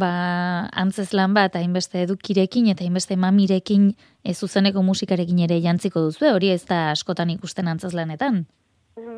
ba, 0.00 0.12
antzeslan 0.84 1.34
bat, 1.36 1.58
hainbeste 1.60 2.02
edukirekin 2.06 2.70
eta 2.74 2.84
hainbeste 2.84 3.16
mamirekin 3.16 3.92
ez 4.24 4.36
zuzeneko 4.38 4.82
musikarekin 4.82 5.44
ere 5.46 5.60
jantziko 5.62 6.02
duzu, 6.08 6.26
hori 6.34 6.50
ez 6.54 6.64
da 6.66 6.90
askotan 6.94 7.30
ikusten 7.36 7.70
antzeslanetan. 7.70 8.44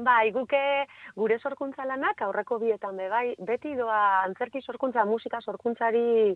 Bai, 0.05 0.31
guke 0.35 0.61
gure 1.17 1.39
sorkuntza 1.39 1.85
lanak 1.89 2.21
aurreko 2.23 2.59
bietan 2.61 2.97
be 2.97 3.09
bai, 3.09 3.35
beti 3.39 3.75
doa 3.79 4.23
antzerki 4.23 4.61
sorkuntza, 4.63 5.05
musika 5.09 5.41
sorkuntzari 5.41 6.35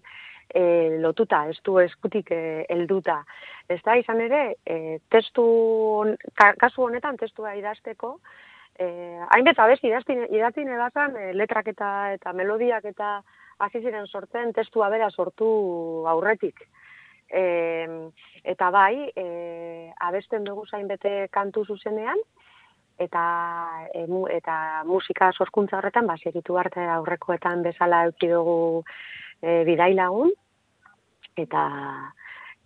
e, 0.48 0.62
lotuta, 1.02 1.44
ez 1.50 1.58
du 1.64 1.78
eskutik 1.82 2.30
e, 2.34 2.64
helduta. 2.72 3.20
Ez 3.68 3.80
da, 3.84 3.96
izan 4.00 4.22
ere, 4.24 4.42
e, 4.64 4.98
testu, 5.12 5.46
ka, 6.34 6.52
kasu 6.60 6.86
honetan 6.86 7.18
testua 7.20 7.54
idazteko, 7.58 8.16
e, 8.78 8.86
hainbet 9.36 9.60
abesti 9.62 9.90
idaztine, 9.90 10.28
idatine 10.34 10.78
bazan, 10.80 11.16
e, 11.16 11.32
letrak 11.34 11.68
eta, 11.74 11.90
eta 12.16 12.32
melodiak 12.32 12.88
eta 12.92 13.20
hasi 13.58 13.82
ziren 13.82 14.06
sortzen 14.06 14.52
testua 14.56 14.88
bera 14.92 15.10
sortu 15.10 15.48
aurretik. 16.08 16.66
E, 17.26 17.44
eta 18.44 18.70
bai, 18.70 19.10
e, 19.16 19.28
abesten 20.08 20.44
dugu 20.46 20.66
zainbete 20.70 21.26
kantu 21.34 21.64
zuzenean, 21.66 22.20
eta 22.98 23.22
e, 23.92 24.06
mu, 24.08 24.24
eta 24.32 24.82
musika 24.88 25.30
sorkuntza 25.32 25.78
horretan 25.78 26.06
ba 26.06 26.16
segitu 26.16 26.56
arte 26.58 26.80
aurrekoetan 26.96 27.62
bezala 27.62 28.04
eduki 28.06 28.30
dugu 28.32 28.58
e, 29.42 29.62
bidai 29.68 29.92
lagun. 29.94 30.32
Eta 31.36 31.62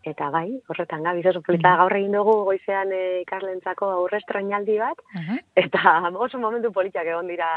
eta 0.07 0.31
bai, 0.33 0.49
horretan 0.73 1.03
gabiz 1.05 1.27
oso 1.29 1.43
polita 1.45 1.75
gaur 1.77 1.93
egin 1.93 2.15
dugu 2.17 2.39
goizean 2.47 2.93
e, 2.95 3.21
ikaslentzako 3.27 3.91
aurre 3.99 4.21
estrainaldi 4.23 4.79
bat. 4.81 5.03
Aha. 5.19 5.41
eta 5.65 5.97
oso 6.15 6.39
momentu 6.39 6.73
politak 6.73 7.07
egon 7.07 7.29
dira 7.29 7.51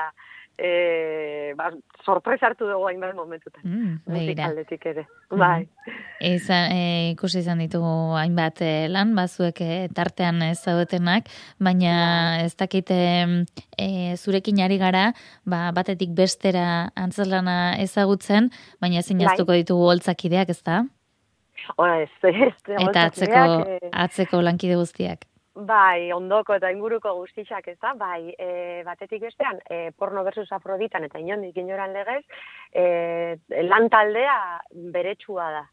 e, 0.58 1.54
ba, 1.58 1.72
sorpresa 2.06 2.48
hartu 2.48 2.68
dugu 2.70 2.88
hainbat 2.88 3.16
momentutan. 3.16 3.62
Mm. 3.64 3.94
Musikaldetik 4.06 4.86
ere. 4.92 5.06
Bai. 5.32 5.66
Izan, 6.24 6.72
e, 6.72 7.12
ikusi 7.14 7.42
izan 7.42 7.62
ditugu 7.64 8.14
hainbat 8.20 8.62
e, 8.62 8.72
lan, 8.92 9.16
bazuek 9.18 9.62
e, 9.64 9.88
tartean 9.96 10.42
ez 10.46 10.60
zaudetenak, 10.62 11.30
baina 11.64 12.44
ez 12.44 12.54
dakite 12.60 13.00
e, 13.78 13.88
zurekin 14.18 14.62
ari 14.64 14.80
gara, 14.82 15.12
ba, 15.46 15.72
batetik 15.76 16.14
bestera 16.16 16.90
antzeslana 16.96 17.76
ezagutzen, 17.82 18.52
baina 18.82 19.02
ezin 19.02 19.24
Bai. 19.24 19.38
ditugu 19.38 19.90
holtzakideak, 19.90 20.54
ez 20.54 20.62
da? 20.64 20.84
Ora 21.80 22.02
ez, 22.04 22.12
ez, 22.28 22.54
Eta 22.68 23.08
atzeko, 23.08 23.44
holtzakideak, 23.44 23.84
e, 23.84 23.94
atzeko 24.06 24.42
lankide 24.44 24.76
guztiak. 24.76 25.28
Bai, 25.56 26.12
ondoko 26.12 26.56
eta 26.58 26.72
inguruko 26.74 27.14
guztixak 27.20 27.68
ez 27.68 27.78
da, 27.82 27.94
bai, 27.94 28.34
e, 28.40 28.82
batetik 28.86 29.22
bestean, 29.22 29.60
e, 29.70 29.92
porno 29.92 30.24
versus 30.24 30.52
afroditan 30.52 31.04
eta 31.06 31.20
inondik 31.20 31.58
inoran 31.58 31.94
legez, 31.94 32.24
e, 32.74 33.38
lan 33.62 33.90
taldea 33.90 34.38
beretsua 34.94 35.52
da. 35.52 35.64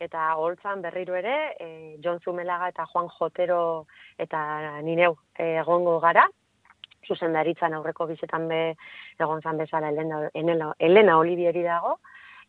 Eta 0.00 0.34
holtzan 0.36 0.82
berriro 0.84 1.14
ere, 1.16 1.36
e, 1.60 1.68
John 2.04 2.20
Zumelaga 2.20 2.68
eta 2.68 2.84
Juan 2.92 3.08
Jotero 3.18 3.86
eta 4.18 4.80
nineu 4.82 5.16
e, 5.38 5.56
egongo 5.60 5.98
gara, 6.00 6.26
zuzendaritzan 7.06 7.74
aurreko 7.76 8.06
bizetan 8.06 8.48
be 8.48 8.60
egon 9.20 9.40
zan 9.42 9.58
bezala 9.58 9.90
Elena, 9.92 10.28
Elena, 10.34 10.72
Elena 10.78 11.18
Olivieri 11.18 11.62
dago, 11.62 11.98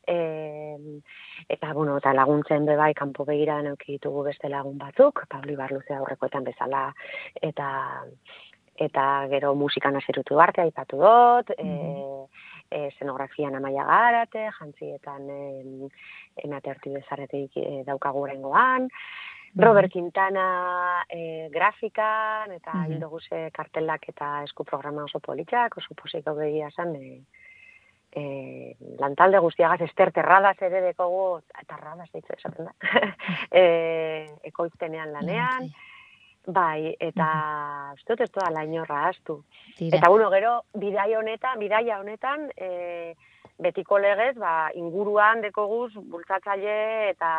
e, 0.08 1.02
eta 1.50 1.74
bueno, 1.74 1.98
eta 1.98 2.14
laguntzen 2.14 2.66
be 2.66 2.76
bai 2.80 2.94
kanpo 2.94 3.26
begira 3.26 3.62
neuki 3.62 3.98
ditugu 3.98 4.24
beste 4.24 4.50
lagun 4.50 4.78
batzuk, 4.78 5.26
Pablo 5.30 5.54
Ibarluze 5.54 5.94
aurrekoetan 5.94 6.48
bezala 6.48 6.88
eta 7.42 7.70
eta 8.78 9.04
gero 9.30 9.56
musikan 9.56 9.96
aserutu 9.98 10.40
arte 10.40 10.62
aipatu 10.62 10.98
dut, 11.02 11.50
mm 11.58 11.66
-hmm. 11.66 12.28
e, 12.70 12.90
e, 12.90 13.46
amaia 13.56 13.84
garate, 13.84 14.50
jantzietan 14.60 15.30
e, 15.30 15.90
emate 16.44 16.70
hartu 16.70 16.94
bezaretik 16.94 17.58
e, 17.58 17.84
daukagu 17.86 18.26
rengoan, 18.26 18.88
Robert 19.56 19.92
Quintana 19.92 21.04
e, 21.10 21.50
grafikan, 21.50 22.52
eta 22.52 22.74
mm 22.74 23.02
-hmm. 23.02 23.52
kartelak 23.52 24.10
eta 24.10 24.44
esku 24.44 24.64
programa 24.64 25.04
oso 25.04 25.20
politxak, 25.20 25.78
oso 25.78 25.96
posiko 25.96 26.36
begia 26.36 26.70
zen, 26.76 26.96
e, 26.96 27.22
e, 28.12 28.76
lantalde 29.00 29.40
guztiagaz, 29.40 29.82
ester 29.82 30.12
terradas 30.12 30.56
ere 30.62 30.82
dekogu, 30.90 31.42
terradas 31.68 32.10
ditzu 32.14 32.38
esaten 32.38 32.70
da, 32.70 32.74
e, 33.62 33.64
ekoiztenean 34.50 35.14
lanean, 35.14 35.72
bai, 36.48 36.96
eta 37.04 37.30
ez 37.94 38.04
dut 38.08 38.24
ez 38.24 38.32
da 38.36 38.52
lainorra 38.56 39.08
astu. 39.10 39.42
Eta 39.80 40.10
bueno, 40.10 40.30
gero, 40.32 40.62
bidaia 40.74 41.20
honetan, 41.20 41.60
bidaia 41.60 42.00
honetan, 42.00 42.48
e, 42.56 43.16
betiko 43.60 43.98
legez, 44.00 44.36
ba, 44.38 44.70
inguruan 44.78 45.42
dekoguz, 45.42 45.92
bultzatzaile 45.98 46.78
eta 47.10 47.32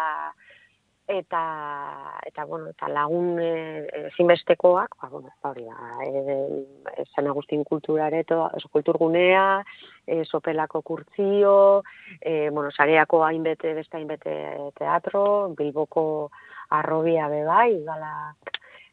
eta 1.09 2.21
eta 2.27 2.45
bueno 2.45 2.69
eta 2.69 2.89
lagun 2.93 3.39
e, 3.41 4.11
zinbestekoak 4.17 4.97
ba 5.01 5.09
bueno 5.09 5.33
ba 5.43 5.51
hori 5.51 5.65
da 5.65 6.05
eh 6.05 7.07
San 7.15 7.27
Agustin 7.27 7.65
kulturareto 7.65 8.51
kulturgunea 8.71 9.65
e, 10.07 10.25
sopelako 10.25 10.83
kurtzio 10.83 11.83
eh 12.21 12.51
bueno 12.51 12.71
sareako 12.71 13.25
hainbete 13.25 13.73
beste 13.75 13.97
hainbete 13.97 14.71
teatro 14.77 15.55
bilboko 15.57 16.31
arrobia 16.69 17.29
be 17.29 17.45
bai 17.45 17.83
gala 17.85 18.35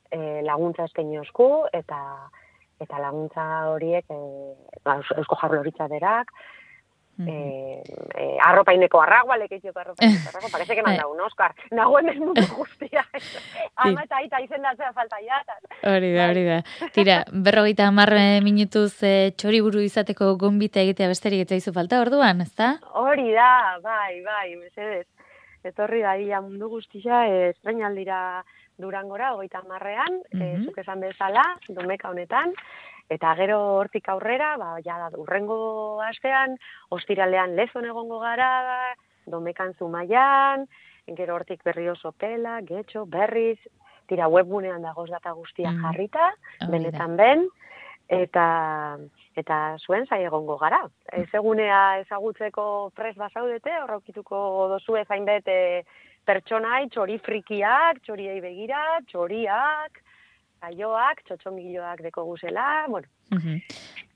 e, 0.10 0.42
laguntza 0.42 0.86
eskainiozku 0.86 1.68
eta 1.74 2.32
eta 2.80 3.00
laguntza 3.00 3.44
horiek 3.72 4.06
eh 4.10 4.56
ba, 4.86 5.02
eusko 5.18 5.36
jarloritza 5.36 5.88
berak 5.88 6.32
Eh, 7.16 7.82
eh, 8.20 8.38
arropaineko 8.44 9.00
arragua, 9.00 9.38
lekeitioko 9.40 9.80
arropaineko 9.80 10.28
arragua, 10.30 10.50
parece 10.52 10.76
que 10.76 10.84
manda 10.84 11.08
un 11.08 11.22
Oscar. 11.22 11.56
Nago 11.72 12.00
hemen 12.00 12.20
mundu 12.20 12.44
guztia. 12.58 13.06
Ama 13.86 14.04
eta 14.04 14.18
aita 14.18 14.42
izendatzea 14.44 14.92
falta 14.94 15.22
ya. 15.24 15.40
Hori 15.84 16.12
da, 16.16 16.28
hori 16.30 16.44
da. 16.44 16.60
Tira, 16.96 17.22
berrogeita 17.32 17.88
amarre 17.88 18.42
minutuz 18.44 18.92
eh, 19.04 19.32
txori 19.38 19.62
buru 19.64 19.84
izateko 19.86 20.34
gombita 20.42 20.84
egitea 20.84 21.08
besterik 21.14 21.46
eta 21.46 21.56
izu 21.56 21.72
falta 21.76 22.02
orduan, 22.04 22.44
ezta? 22.44 22.76
Hori 23.00 23.32
da, 23.32 23.80
bai, 23.84 24.20
bai, 24.26 24.50
mesedez. 24.60 25.08
Etorri 25.66 26.04
da, 26.04 26.42
mundu 26.42 26.70
guztia, 26.70 27.26
eh, 27.32 27.50
estrenaldira 27.56 28.44
durangora, 28.78 29.34
hogeita 29.34 29.64
amarrean, 29.64 30.20
mm 30.34 30.40
-hmm. 30.40 30.44
eh, 30.44 30.66
zuk 30.66 30.78
esan 30.78 31.00
bezala, 31.00 31.44
domeka 31.70 32.10
honetan, 32.10 32.52
Eta 33.10 33.36
gero 33.38 33.60
hortik 33.80 34.08
aurrera, 34.10 34.56
ba, 34.58 34.76
ja, 34.86 34.98
urrengo 35.22 36.02
astean, 36.02 36.56
ostiralean 36.90 37.56
lezon 37.56 37.86
egongo 37.86 38.20
gara, 38.20 38.50
domekan 39.30 39.74
zumaian, 39.78 40.66
gero 41.18 41.36
hortik 41.36 41.62
berri 41.66 41.90
oso 41.90 42.12
pela, 42.12 42.60
getxo, 42.66 43.06
berriz, 43.06 43.60
tira 44.10 44.28
webgunean 44.30 44.82
dagoz 44.82 45.10
data 45.10 45.34
guztia 45.38 45.72
mm. 45.72 45.84
jarrita, 45.84 46.32
benetan 46.70 47.16
ben, 47.18 47.46
eta 48.10 48.48
eta 49.36 49.76
zuen 49.84 50.06
zai 50.08 50.24
egongo 50.24 50.56
gara. 50.58 50.82
Ez 51.12 51.28
egunea 51.34 52.00
ezagutzeko 52.06 52.92
pres 52.96 53.16
basaudete, 53.20 53.74
horraukituko 53.84 54.40
dozu 54.72 54.96
ezain 55.02 55.26
bete 55.28 55.58
pertsonai, 56.26 56.88
txori 56.94 57.20
frikiak, 57.26 58.00
txoriei 58.06 58.40
begira, 58.42 59.02
txoriak, 59.12 60.00
saioak, 60.66 61.22
txotxongiloak 61.28 62.02
deko 62.06 62.26
guzela, 62.26 62.86
bueno, 62.90 63.08
uh 63.32 63.38
-huh. 63.38 63.60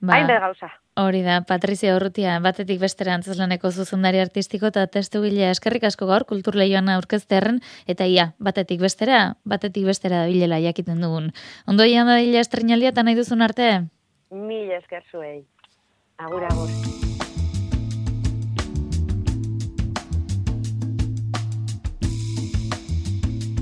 ba, 0.02 0.40
gauza. 0.40 0.70
Hori 0.96 1.22
da, 1.24 1.42
Patrizia 1.48 1.96
Urrutia, 1.96 2.40
batetik 2.40 2.80
bestera 2.80 3.14
antzeslaneko 3.14 3.72
zuzendari 3.72 4.20
artistiko 4.20 4.68
eta 4.68 4.88
testu 4.88 5.22
gilea 5.24 5.52
eskerrik 5.52 5.84
asko 5.84 6.06
gaur 6.06 6.26
kultur 6.26 6.56
lehioan 6.56 6.90
aurkezterren, 6.90 7.62
eta 7.88 8.06
ia, 8.06 8.34
batetik 8.40 8.82
bestera, 8.82 9.36
batetik 9.46 9.86
bestera 9.86 10.24
da 10.24 10.28
bilela 10.28 10.60
jakiten 10.60 11.02
dugun. 11.02 11.32
Ondo 11.68 11.86
ian 11.86 12.08
da 12.08 12.16
dila 12.18 12.40
estrenalia 12.40 12.90
eta 12.90 13.04
nahi 13.04 13.16
duzun 13.16 13.42
arte? 13.42 13.88
Mil 14.32 14.72
esker 14.72 15.04
zuei. 15.12 15.46
Agur, 16.18 16.44
agur. 16.44 17.29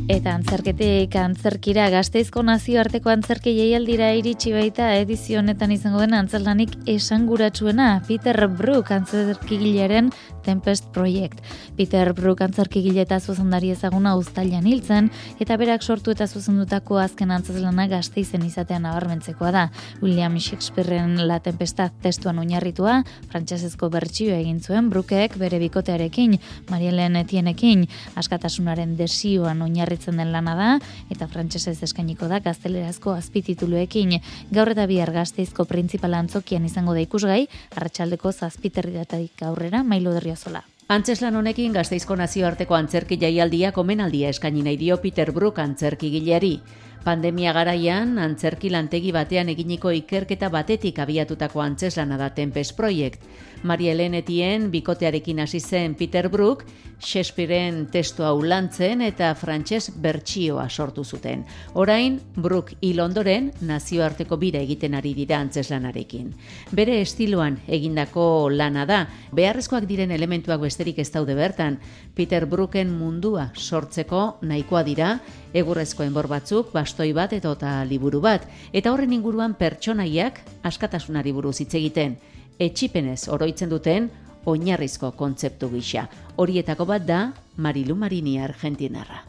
Eta 0.08 0.32
antzerketik 0.38 1.17
antzerkira 1.20 1.89
gazteizko 1.91 2.39
nazioarteko 2.48 3.12
antzerki 3.12 3.52
jaialdira 3.58 4.13
iritsi 4.15 4.54
baita 4.56 4.93
edizionetan 5.02 5.74
izango 5.76 6.00
den 6.00 6.15
antzelanik 6.15 6.78
esanguratsuena 6.88 7.89
Peter 8.08 8.39
Brook 8.48 8.93
antzerkigilaren 8.96 10.08
Tempest 10.48 10.88
Project. 10.96 11.41
Peter 11.76 12.13
Brook 12.15 12.46
antzerkigile 12.46 13.02
eta 13.04 13.17
zuzendari 13.20 13.74
ezaguna 13.74 14.13
uztailan 14.15 14.70
hiltzen 14.72 15.10
eta 15.43 15.58
berak 15.60 15.84
sortu 15.84 16.15
eta 16.15 16.24
zuzendutako 16.24 17.02
azken 17.04 17.36
antzezlana 17.36 17.89
gazteizen 17.91 18.48
izatean 18.48 18.88
nabarmentzekoa 18.88 19.52
da. 19.52 19.65
William 20.00 20.39
Shakespeareen 20.39 21.20
La 21.28 21.41
Tempesta 21.43 21.89
testuan 22.00 22.39
oinarritua, 22.39 23.02
frantsesezko 23.28 23.91
bertsioa 23.91 24.39
egin 24.39 24.63
zuen 24.63 24.88
Brookek 24.89 25.36
bere 25.36 25.60
bikotearekin, 25.67 26.39
Marielen 26.72 27.20
Etienekin, 27.26 27.84
askatasunaren 28.15 28.96
desioan 28.96 29.67
oinarri 29.67 29.97
oinarritzen 29.98 30.18
den 30.18 30.32
lana 30.32 30.56
da 30.56 30.80
eta 31.10 31.28
frantsesez 31.28 31.82
eskainiko 31.84 32.28
da 32.28 32.40
gaztelerazko 32.40 33.14
azpitituluekin. 33.18 34.20
Gaur 34.52 34.70
eta 34.72 34.86
bihar 34.88 35.12
gazteizko 35.12 35.66
printzipala 35.66 36.20
antzokian 36.20 36.66
izango 36.66 36.94
da 36.94 37.02
ikusgai, 37.02 37.48
arratsaldeko 37.76 38.32
zazpiterriatatik 38.32 39.42
aurrera 39.44 39.84
mailo 39.84 40.14
derriozola. 40.14 40.64
Antzeslan 40.88 41.36
honekin 41.36 41.74
gazteizko 41.74 42.16
nazioarteko 42.16 42.76
antzerki 42.76 43.18
jaialdia 43.20 43.74
komenaldia 43.74 44.30
eskaini 44.30 44.62
nahi 44.64 44.78
dio 44.78 44.98
Peter 44.98 45.32
Brook 45.32 45.60
antzerki 45.60 46.10
gileari. 46.12 46.62
Pandemia 47.04 47.54
garaian, 47.54 48.18
antzerki 48.20 48.70
lantegi 48.70 49.12
batean 49.16 49.48
eginiko 49.50 49.92
ikerketa 49.96 50.50
batetik 50.52 50.98
abiatutako 51.00 51.62
antzeslana 51.64 52.18
da 52.18 52.30
Tempest 52.36 52.76
Project. 52.76 53.22
Maria 53.63 53.91
Helenetien 53.91 54.70
bikotearekin 54.72 55.39
hasi 55.39 55.60
zen 55.60 55.96
Peter 55.96 56.30
Brook, 56.30 56.65
Shakespeareen 57.00 57.88
testua 57.93 58.32
ulantzen 58.34 59.04
eta 59.06 59.30
frantses 59.38 59.91
bertsioa 60.02 60.65
sortu 60.70 61.04
zuten. 61.06 61.43
Orain, 61.78 62.20
Brook 62.36 62.72
hil 62.82 63.00
ondoren 63.00 63.52
nazioarteko 63.62 64.38
bira 64.41 64.60
egiten 64.65 64.96
ari 64.98 65.13
dira 65.13 65.38
antzeslanarekin. 65.43 66.32
Bere 66.72 67.00
estiloan 67.02 67.60
egindako 67.67 68.50
lana 68.50 68.86
da, 68.89 69.04
beharrezkoak 69.32 69.86
diren 69.89 70.12
elementuak 70.12 70.62
besterik 70.62 71.00
ez 71.00 71.12
daude 71.12 71.36
bertan, 71.38 71.78
Peter 72.15 72.48
Brooken 72.50 72.89
mundua 72.98 73.52
sortzeko 73.56 74.39
nahikoa 74.41 74.84
dira, 74.84 75.12
egurrezko 75.54 76.04
enbor 76.04 76.28
batzuk, 76.28 76.74
bastoi 76.74 77.12
bat 77.13 77.34
eta 77.34 77.84
liburu 77.86 78.22
bat, 78.22 78.50
eta 78.74 78.91
horren 78.91 79.13
inguruan 79.13 79.54
pertsonaiak 79.54 80.41
askatasunari 80.65 81.32
buruz 81.32 81.60
hitz 81.62 81.76
egiten 81.78 82.17
etxipenez 82.60 83.28
oroitzen 83.28 83.70
duten 83.70 84.10
oinarrizko 84.46 85.12
kontzeptu 85.12 85.70
gisa. 85.72 86.08
Horietako 86.38 86.86
bat 86.86 87.06
da 87.06 87.34
Marilu 87.58 87.96
Marini 87.96 88.39
Argentinarra. 88.39 89.24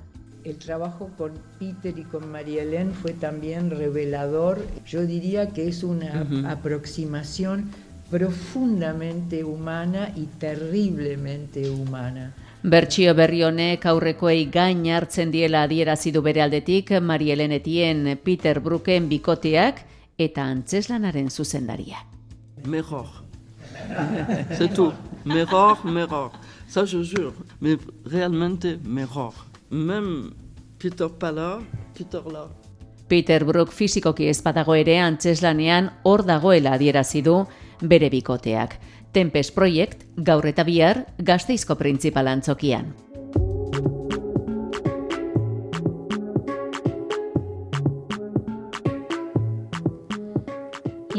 El 0.45 0.57
trabajo 0.57 1.11
con 1.19 1.33
Peter 1.59 1.99
y 1.99 2.05
con 2.05 2.31
María 2.31 2.63
Elena 2.63 2.93
fue 2.93 3.13
también 3.13 3.71
revelador. 3.71 4.65
Yo 4.87 5.03
diría 5.03 5.51
que 5.51 5.69
es 5.69 5.83
una 5.83 6.23
uh 6.23 6.31
-huh. 6.31 6.51
aproximación 6.51 7.71
profundamente 8.11 9.45
humana 9.45 10.13
y 10.17 10.27
terriblemente 10.39 11.69
humana. 11.69 12.33
Bertsio 12.63 13.15
berri 13.15 13.43
honek 13.45 13.85
aurrekoei 13.87 14.47
gain 14.51 14.87
hartzen 14.91 15.31
diela 15.31 15.63
adierazi 15.63 16.11
du 16.11 16.23
bere 16.23 16.43
aldetik 16.43 16.91
Maria 17.01 17.35
Helenetien 17.35 18.19
Peter 18.25 18.59
Brooken 18.61 19.09
bikoteak 19.09 19.85
eta 20.19 20.45
antzeslanaren 20.45 21.31
zuzendaria. 21.31 21.99
Mejor. 22.67 23.09
C'est 24.57 24.75
tout. 24.75 24.93
Mejor, 25.25 25.85
mejor. 25.85 26.33
Ça, 26.69 26.85
je 26.85 27.03
jure. 27.03 27.35
Mais 27.61 27.77
réellement, 28.05 28.59
mejor. 28.85 29.35
Même 29.71 30.33
Peter 30.79 31.09
Pala, 31.19 31.59
Peter 31.95 32.21
là. 32.33 32.49
Peter 33.09 33.45
Brook 33.45 33.73
fizikoki 33.73 34.29
ezpadago 34.29 34.75
ere 34.77 34.99
antzeslanean 35.01 35.91
hor 36.05 36.25
dagoela 36.29 36.75
adierazi 36.77 37.23
du 37.23 37.41
bere 37.81 38.11
bikoteak. 38.13 38.79
Tempest 39.13 39.55
Project, 39.55 40.05
gaur 40.17 40.47
eta 40.47 40.65
bihar, 40.65 41.07
gazteizko 41.19 41.79
printzipal 41.81 42.29
antzokian. 42.29 42.93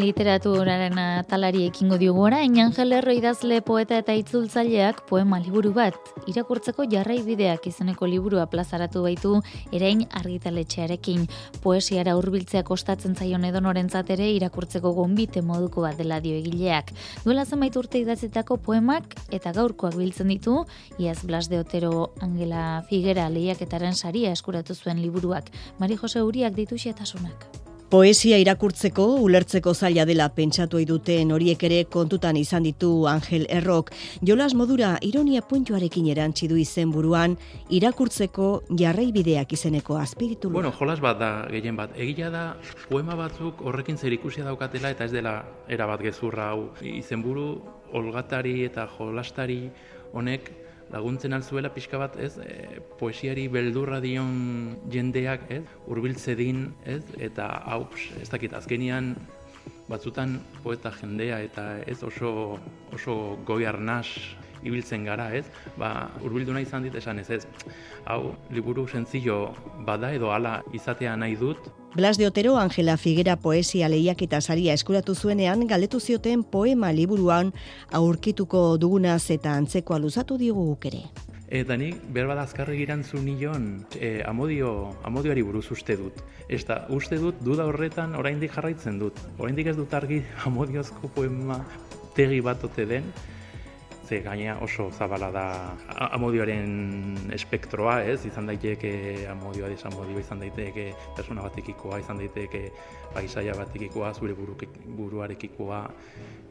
Literaturaren 0.09 0.97
atalari 0.97 1.65
ekingo 1.67 1.97
diogu 2.01 2.23
orain 2.25 2.55
Angel 2.63 2.95
Erro 2.97 3.13
idazle 3.13 3.59
poeta 3.65 3.99
eta 4.01 4.15
itzultzaileak 4.17 5.03
poema 5.09 5.37
liburu 5.43 5.71
bat 5.75 5.97
irakurtzeko 6.31 6.87
jarrai 6.89 7.19
bideak 7.27 7.67
izeneko 7.69 8.09
liburua 8.09 8.47
plazaratu 8.49 9.03
baitu 9.05 9.35
erain 9.75 10.05
argitaletxearekin. 10.21 11.27
Poesiara 11.61 12.15
hurbiltzea 12.17 12.63
kostatzen 12.65 13.15
zaion 13.15 13.45
edonorentzat 13.51 14.09
ere 14.17 14.31
irakurtzeko 14.33 14.95
gonbite 14.97 15.45
moduko 15.45 15.85
bat 15.85 16.01
dela 16.01 16.19
dio 16.23 16.37
egileak. 16.41 16.93
Duela 17.23 17.45
zenbait 17.45 17.77
urte 17.77 18.01
idatzitako 18.01 18.57
poemak 18.65 19.17
eta 19.29 19.53
gaurkoak 19.53 19.97
biltzen 19.99 20.33
ditu 20.33 20.63
Iaz 20.97 21.21
Blas 21.23 21.49
de 21.53 21.61
Otero 21.61 22.13
Angela 22.25 22.83
Figuera 22.89 23.29
lehiaketaren 23.29 23.93
saria 23.95 24.33
eskuratu 24.33 24.73
zuen 24.73 25.01
liburuak. 25.05 25.53
Mari 25.79 26.01
Jose 26.01 26.23
Uriak 26.25 26.57
ditu 26.57 26.77
xetasunak 26.81 27.68
Poesia 27.89 28.37
irakurtzeko, 28.37 29.03
ulertzeko 29.25 29.71
zaila 29.73 30.03
dela 30.05 30.27
pentsatu 30.29 30.77
duten 30.85 31.31
horiek 31.33 31.63
ere 31.65 31.79
kontutan 31.89 32.37
izan 32.37 32.67
ditu 32.67 33.07
Angel 33.09 33.47
Errok. 33.49 33.89
Jolas 34.21 34.51
modura 34.53 34.91
ironia 35.01 35.41
puntuarekin 35.41 36.11
erantzi 36.13 36.45
du 36.51 36.59
izen 36.61 36.91
buruan, 36.93 37.33
irakurtzeko 37.73 38.51
jarraibideak 38.77 39.57
izeneko 39.57 39.97
azpiritu. 39.97 40.53
Bueno, 40.53 40.69
jolas 40.77 40.99
bat 41.01 41.17
da, 41.17 41.31
gehien 41.49 41.81
bat. 41.81 41.97
Egia 41.97 42.29
da, 42.29 42.45
poema 42.91 43.17
batzuk 43.17 43.65
horrekin 43.65 43.97
zer 43.97 44.13
ikusia 44.13 44.45
daukatela 44.45 44.93
eta 44.93 45.09
ez 45.09 45.15
dela 45.17 45.39
erabat 45.67 46.05
gezurra 46.05 46.51
hau. 46.53 46.67
Izenburu, 46.85 47.55
olgatari 47.97 48.59
eta 48.69 48.85
jolastari 48.99 49.63
honek 50.13 50.53
laguntzen 50.91 51.33
alzuela 51.37 51.69
pixka 51.73 51.99
bat, 52.01 52.15
ez, 52.17 52.35
e, 52.41 52.79
poesiari 52.99 53.47
beldurra 53.51 53.99
dion 54.03 54.75
jendeak, 54.91 55.45
ez, 55.53 55.63
urbiltze 55.87 56.35
din, 56.39 56.69
ez, 56.85 57.03
eta 57.17 57.49
hau, 57.69 57.83
ez 58.21 58.29
dakit, 58.29 58.55
azkenian 58.57 59.13
batzutan 59.89 60.37
poeta 60.63 60.91
jendea 60.93 61.39
eta 61.45 61.65
ez? 61.89 62.01
Oso, 62.05 62.59
oso 62.93 63.15
goi 63.45 63.65
arnaz 63.65 64.07
ibiltzen 64.63 65.05
gara, 65.05 65.29
ez? 65.35 65.45
Ba, 65.77 66.09
urbildu 66.23 66.53
nahi 66.53 66.67
izan 66.67 66.83
dit 66.83 66.95
esan 66.95 67.19
ez, 67.19 67.29
ez? 67.29 67.45
Hau, 68.05 68.35
liburu 68.51 68.87
sencillo 68.87 69.53
bada 69.85 70.13
edo 70.13 70.31
hala 70.31 70.59
izatea 70.73 71.15
nahi 71.15 71.35
dut. 71.39 71.71
Blas 71.95 72.17
de 72.17 72.27
Otero 72.27 72.57
Angela 72.57 72.97
Figuera 72.97 73.35
poesia 73.35 73.89
lehiak 73.89 74.21
eta 74.21 74.41
saria 74.41 74.75
eskuratu 74.77 75.15
zuenean 75.15 75.65
galdetu 75.67 75.99
zioten 75.99 76.43
poema 76.43 76.91
liburuan 76.93 77.49
aurkituko 77.91 78.77
dugunaz 78.77 79.31
eta 79.31 79.55
antzekoa 79.57 79.97
luzatu 79.99 80.37
digu 80.37 80.77
ere. 80.85 81.09
Eta 81.49 81.73
nik, 81.81 81.97
behar 82.13 82.37
azkarri 82.37 82.77
girantzu 82.77 83.17
nion, 83.17 83.63
e, 83.97 84.21
amodio, 84.21 84.93
amodioari 85.03 85.41
buruz 85.41 85.71
uste 85.73 85.95
dut. 85.97 86.21
Ez 86.47 86.61
da, 86.67 86.83
uste 86.93 87.17
dut, 87.17 87.41
duda 87.41 87.65
horretan 87.65 88.13
oraindik 88.15 88.53
jarraitzen 88.53 88.99
dut. 89.01 89.17
Oraindik 89.39 89.71
ez 89.71 89.75
dut 89.75 89.93
argi 89.97 90.21
amodiozko 90.45 91.09
poema 91.15 91.57
tegi 92.13 92.39
bat 92.45 92.63
ote 92.63 92.85
den, 92.85 93.09
ze 94.09 94.19
gaina 94.25 94.57
oso 94.61 94.89
zabala 94.89 95.29
da 95.31 95.45
amodioaren 96.17 97.29
espektroa, 97.33 97.99
ez? 98.09 98.23
Izan 98.25 98.49
daiteke 98.49 98.91
amodioa 99.29 99.69
desamodioa, 99.69 100.23
izan 100.23 100.41
daiteke 100.41 100.87
persona 101.15 101.45
batekikoa, 101.45 101.99
izan 102.01 102.17
daiteke 102.17 102.63
paisaia 103.13 103.53
batekikoa, 103.59 104.13
zure 104.17 104.33
buruarekikoa, 104.97 105.83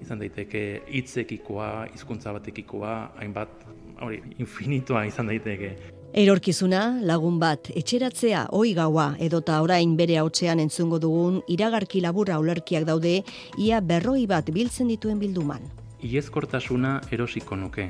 izan 0.04 0.22
daiteke 0.22 0.64
hitzekikoa, 0.86 1.88
hizkuntza 1.94 2.32
batekikoa, 2.38 2.94
hainbat 3.18 3.66
hori 4.00 4.22
infinitua 4.38 5.04
izan 5.10 5.32
daiteke. 5.32 5.74
Erorkizuna, 6.18 6.84
lagun 7.04 7.36
bat, 7.42 7.68
etxeratzea, 7.76 8.46
oi 8.56 8.70
gaua, 8.78 9.10
edota 9.20 9.58
orain 9.66 9.92
bere 9.98 10.16
hautzean 10.22 10.62
entzungo 10.62 11.02
dugun, 11.02 11.42
iragarki 11.52 12.00
laburra 12.06 12.38
ulerkiak 12.40 12.86
daude, 12.88 13.18
ia 13.58 13.82
berroi 13.84 14.24
bat 14.30 14.48
biltzen 14.54 14.88
dituen 14.94 15.20
bilduman. 15.20 15.66
Iezkortasuna 15.98 17.00
erosiko 17.10 17.56
nuke, 17.58 17.88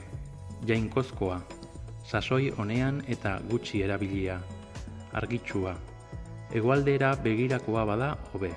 jainkozkoa, 0.66 1.42
sasoi 2.09 2.53
honean 2.57 3.03
eta 3.07 3.35
gutxi 3.51 3.83
erabilia, 3.85 4.38
argitsua, 5.12 5.75
egualdera 6.57 7.11
begirakoa 7.21 7.85
bada 7.85 8.14
hobe. 8.33 8.55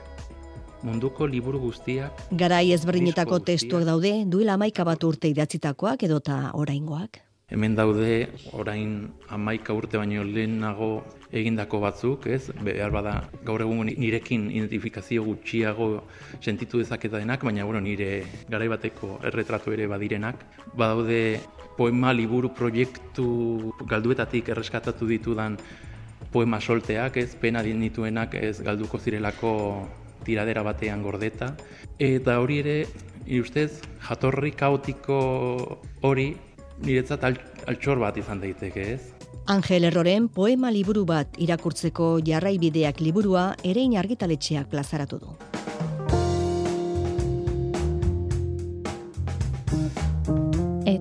Munduko 0.87 1.27
liburu 1.27 1.59
guztiak... 1.59 2.23
Garai 2.31 2.71
ezberdinetako 2.73 3.41
testuak 3.51 3.83
daude, 3.85 4.13
duela 4.25 4.55
amaika 4.55 4.87
bat 4.87 5.03
urte 5.03 5.27
idatzitakoak 5.29 6.07
edota 6.07 6.39
oraingoak? 6.57 7.19
Hemen 7.51 7.73
daude 7.75 8.29
orain 8.55 9.09
amaika 9.27 9.73
urte 9.75 9.99
baino 9.99 10.23
lehenago 10.23 11.01
egindako 11.35 11.81
batzuk, 11.83 12.27
ez? 12.31 12.45
Behar 12.63 12.93
bada 12.95 13.15
gaur 13.43 13.59
egun 13.65 13.89
nirekin 13.91 14.45
identifikazio 14.53 15.25
gutxiago 15.25 15.87
sentitu 16.39 16.79
dezaketa 16.79 17.19
denak, 17.19 17.43
baina 17.43 17.65
bueno, 17.67 17.81
nire 17.83 18.23
garaibateko 18.47 19.17
erretratu 19.27 19.75
ere 19.75 19.89
badirenak. 19.91 20.45
Badaude 20.79 21.41
poema 21.75 22.13
liburu 22.15 22.53
proiektu 22.55 23.73
galduetatik 23.89 24.53
erreskatatu 24.55 25.09
ditudan 25.09 25.57
poema 26.31 26.61
solteak, 26.61 27.17
ez? 27.19 27.35
Pena 27.35 27.63
dituenak 27.67 28.37
ez 28.39 28.61
galduko 28.63 28.97
zirelako 28.97 29.51
tiradera 30.23 30.63
batean 30.63 31.03
gordeta. 31.03 31.51
Eta 31.99 32.39
hori 32.39 32.61
ere, 32.63 32.77
ustez, 33.41 33.81
jatorri 34.07 34.53
kaotiko 34.55 35.19
hori 36.07 36.29
niretzat 36.85 37.23
altxor 37.67 38.01
bat 38.01 38.17
izan 38.17 38.41
daiteke, 38.41 38.85
ez? 38.95 39.01
Angel 39.51 39.87
Erroren 39.89 40.27
poema 40.29 40.69
liburu 40.71 41.05
bat 41.05 41.39
irakurtzeko 41.41 42.19
jarraibideak 42.25 43.01
liburua 43.01 43.51
erein 43.63 43.97
argitaletxeak 43.97 44.69
plazaratu 44.69 45.19
du. 45.23 45.50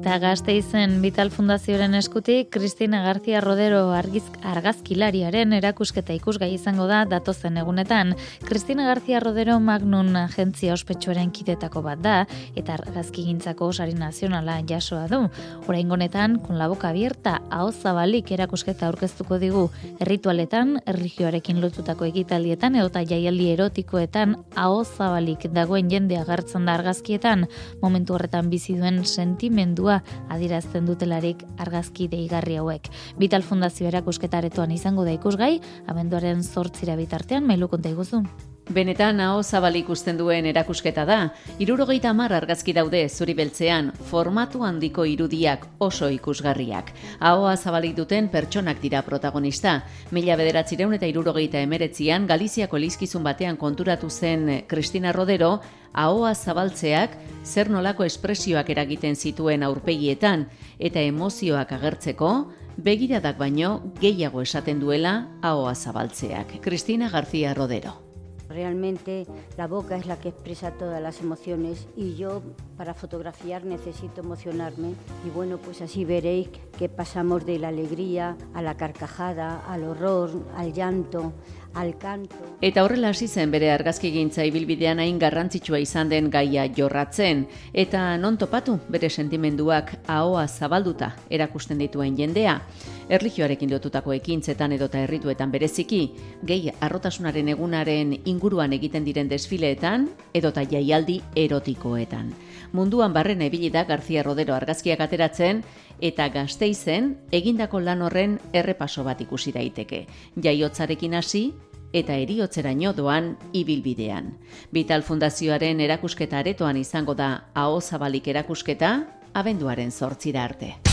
Eta 0.01 0.15
gazte 0.17 0.55
izen 0.57 0.95
Vital 1.03 1.29
Fundazioaren 1.29 1.93
eskutik, 1.99 2.47
Kristina 2.49 3.03
García 3.05 3.43
Rodero 3.45 3.83
argizk, 3.93 4.39
argazkilariaren 4.49 5.53
erakusketa 5.53 6.15
ikusgai 6.17 6.49
izango 6.55 6.87
da 6.89 7.03
datozen 7.05 7.59
egunetan. 7.61 8.15
Kristina 8.49 8.87
García 8.89 9.21
Rodero 9.21 9.59
Magnun 9.61 10.17
agentzia 10.17 10.73
ospetsuaren 10.73 11.29
kidetako 11.37 11.83
bat 11.85 12.01
da, 12.01 12.15
eta 12.57 12.79
argazki 12.79 13.27
gintzako 13.27 13.69
osari 13.75 13.93
nazionala 13.93 14.55
jasoa 14.71 15.03
du. 15.11 15.19
Horain 15.67 15.93
gonetan, 15.93 16.39
kun 16.41 16.57
la 16.57 16.71
boka 16.73 16.89
abierta, 16.95 17.37
hau 17.51 17.69
zabalik 17.69 18.33
erakusketa 18.33 18.89
aurkeztuko 18.89 19.37
digu, 19.37 19.67
erritualetan, 20.01 20.79
erligioarekin 20.89 21.61
lotutako 21.61 22.09
egitaldietan, 22.09 22.81
edota 22.81 23.05
jaialdi 23.05 23.51
erotikoetan, 23.53 24.39
hau 24.57 24.81
zabalik 24.81 25.45
dagoen 25.53 25.93
jende 25.93 26.17
agertzen 26.25 26.65
da 26.65 26.81
argazkietan, 26.81 27.45
momentu 27.85 28.17
horretan 28.17 28.49
bizi 28.49 28.81
duen 28.81 29.05
sentimendua 29.05 29.90
adirazten 30.29 30.87
dutelarik 30.89 31.45
argazki 31.59 32.09
deigarri 32.13 32.61
hauek. 32.61 32.91
Vital 33.19 33.47
Fundazio 33.47 33.89
erakusketaretoan 33.91 34.77
izango 34.77 35.09
da 35.09 35.17
ikusgai, 35.17 35.57
abenduaren 35.91 36.47
zortzira 36.47 36.97
bitartean, 37.01 37.47
mailu 37.47 37.69
konta 37.73 37.93
iguzu. 37.93 38.25
Benetan 38.71 39.19
hau 39.19 39.43
zabal 39.43 39.75
ikusten 39.81 40.15
duen 40.15 40.47
erakusketa 40.47 41.03
da, 41.03 41.17
irurogeita 41.59 42.13
mar 42.15 42.31
argazki 42.31 42.71
daude 42.71 43.01
zuri 43.09 43.35
beltzean, 43.35 43.89
formatu 44.07 44.61
handiko 44.63 45.03
irudiak 45.11 45.65
oso 45.83 46.07
ikusgarriak. 46.15 46.93
Ahoa 47.19 47.57
zabalik 47.57 47.97
duten 47.97 48.29
pertsonak 48.31 48.79
dira 48.79 49.01
protagonista. 49.03 49.73
Mila 50.15 50.37
bederatzireun 50.39 50.95
eta 50.95 51.09
irurogeita 51.11 51.59
emeretzian, 51.59 52.29
Galiziako 52.31 52.79
elizkizun 52.79 53.27
batean 53.27 53.59
konturatu 53.59 54.07
zen 54.09 54.63
Kristina 54.71 55.11
Rodero, 55.11 55.57
ahoa 55.93 56.31
zabaltzeak 56.37 57.17
zer 57.43 57.71
nolako 57.75 58.07
espresioak 58.07 58.71
eragiten 58.71 59.17
zituen 59.17 59.65
aurpegietan 59.67 60.45
eta 60.79 61.03
emozioak 61.03 61.73
agertzeko, 61.75 62.31
begiradak 62.79 63.35
baino 63.37 63.81
gehiago 63.99 64.47
esaten 64.47 64.79
duela 64.79 65.27
ahoa 65.43 65.75
zabaltzeak. 65.75 66.61
Kristina 66.63 67.11
García 67.11 67.53
Rodero. 67.53 68.10
Realmente 68.51 69.27
la 69.57 69.69
boca 69.69 69.97
es 69.97 70.07
la 70.07 70.19
que 70.19 70.31
expresa 70.31 70.73
todas 70.73 71.01
las 71.01 71.21
emociones 71.21 71.87
y 71.97 72.17
yo 72.17 72.43
para 72.77 72.95
fotografiar 72.95 73.65
necesito 73.65 74.23
emocionarme. 74.23 74.95
Y 75.25 75.31
bueno, 75.31 75.59
pues 75.59 75.81
así 75.83 76.05
veréis 76.05 76.49
que 76.77 76.89
pasamos 76.89 77.47
de 77.47 77.61
la 77.61 77.69
alegría 77.69 78.37
a 78.53 78.61
la 78.61 78.77
carcajada, 78.77 79.65
al 79.69 79.85
horror, 79.85 80.33
al 80.57 80.73
llanto, 80.73 81.33
al 81.75 81.97
canto. 81.99 82.37
Eta 82.61 82.85
horrela 82.85 83.11
hasi 83.11 83.29
zen 83.29 83.51
bere 83.51 83.71
argazkigintza 83.73 84.45
ibilbidean 84.45 84.99
hain 84.99 85.19
garrantzitsua 85.19 85.79
izan 85.81 86.09
den 86.09 86.31
gaia 86.31 86.67
jorratzen 86.77 87.47
eta 87.73 88.17
non 88.19 88.37
topatu 88.39 88.79
bere 88.89 89.11
sentimenduak 89.11 89.95
ahoa 90.07 90.47
zabalduta 90.49 91.15
erakusten 91.31 91.79
dituen 91.79 92.17
jendea. 92.17 92.61
Erlijioarekin 93.09 93.71
lotutako 93.71 94.13
ekintzetan 94.15 94.73
edota 94.73 95.01
herrituetan 95.03 95.51
bereziki, 95.51 96.03
gehi 96.47 96.71
arrotasunaren 96.81 97.49
egunaren 97.49 98.15
inguruan 98.25 98.73
egiten 98.73 99.05
diren 99.05 99.29
desfileetan 99.29 100.09
edota 100.35 100.63
jaialdi 100.63 101.21
erotikoetan. 101.35 102.31
Munduan 102.73 103.13
barren 103.13 103.43
ebili 103.43 103.71
da 103.71 103.85
García 103.85 104.23
Rodero 104.23 104.55
argazkiak 104.55 105.01
ateratzen 105.01 105.65
eta 106.01 106.29
gazteizen 106.29 107.17
egindako 107.35 107.81
lan 107.81 108.03
horren 108.03 108.39
errepaso 108.53 109.05
bat 109.05 109.21
ikusi 109.21 109.53
daiteke. 109.53 110.07
Jaiotzarekin 110.37 111.15
hasi 111.15 111.51
eta 111.93 112.15
eriotzeraino 112.15 112.93
doan 112.95 113.35
ibilbidean. 113.53 114.37
Vital 114.71 115.03
Fundazioaren 115.03 115.81
erakusketa 115.81 116.39
aretoan 116.39 116.79
izango 116.79 117.15
da 117.15 117.51
aho 117.55 117.81
zabalik 117.81 118.29
erakusketa 118.29 118.95
abenduaren 119.35 119.91
zortzira 119.91 120.45
arte. 120.45 120.90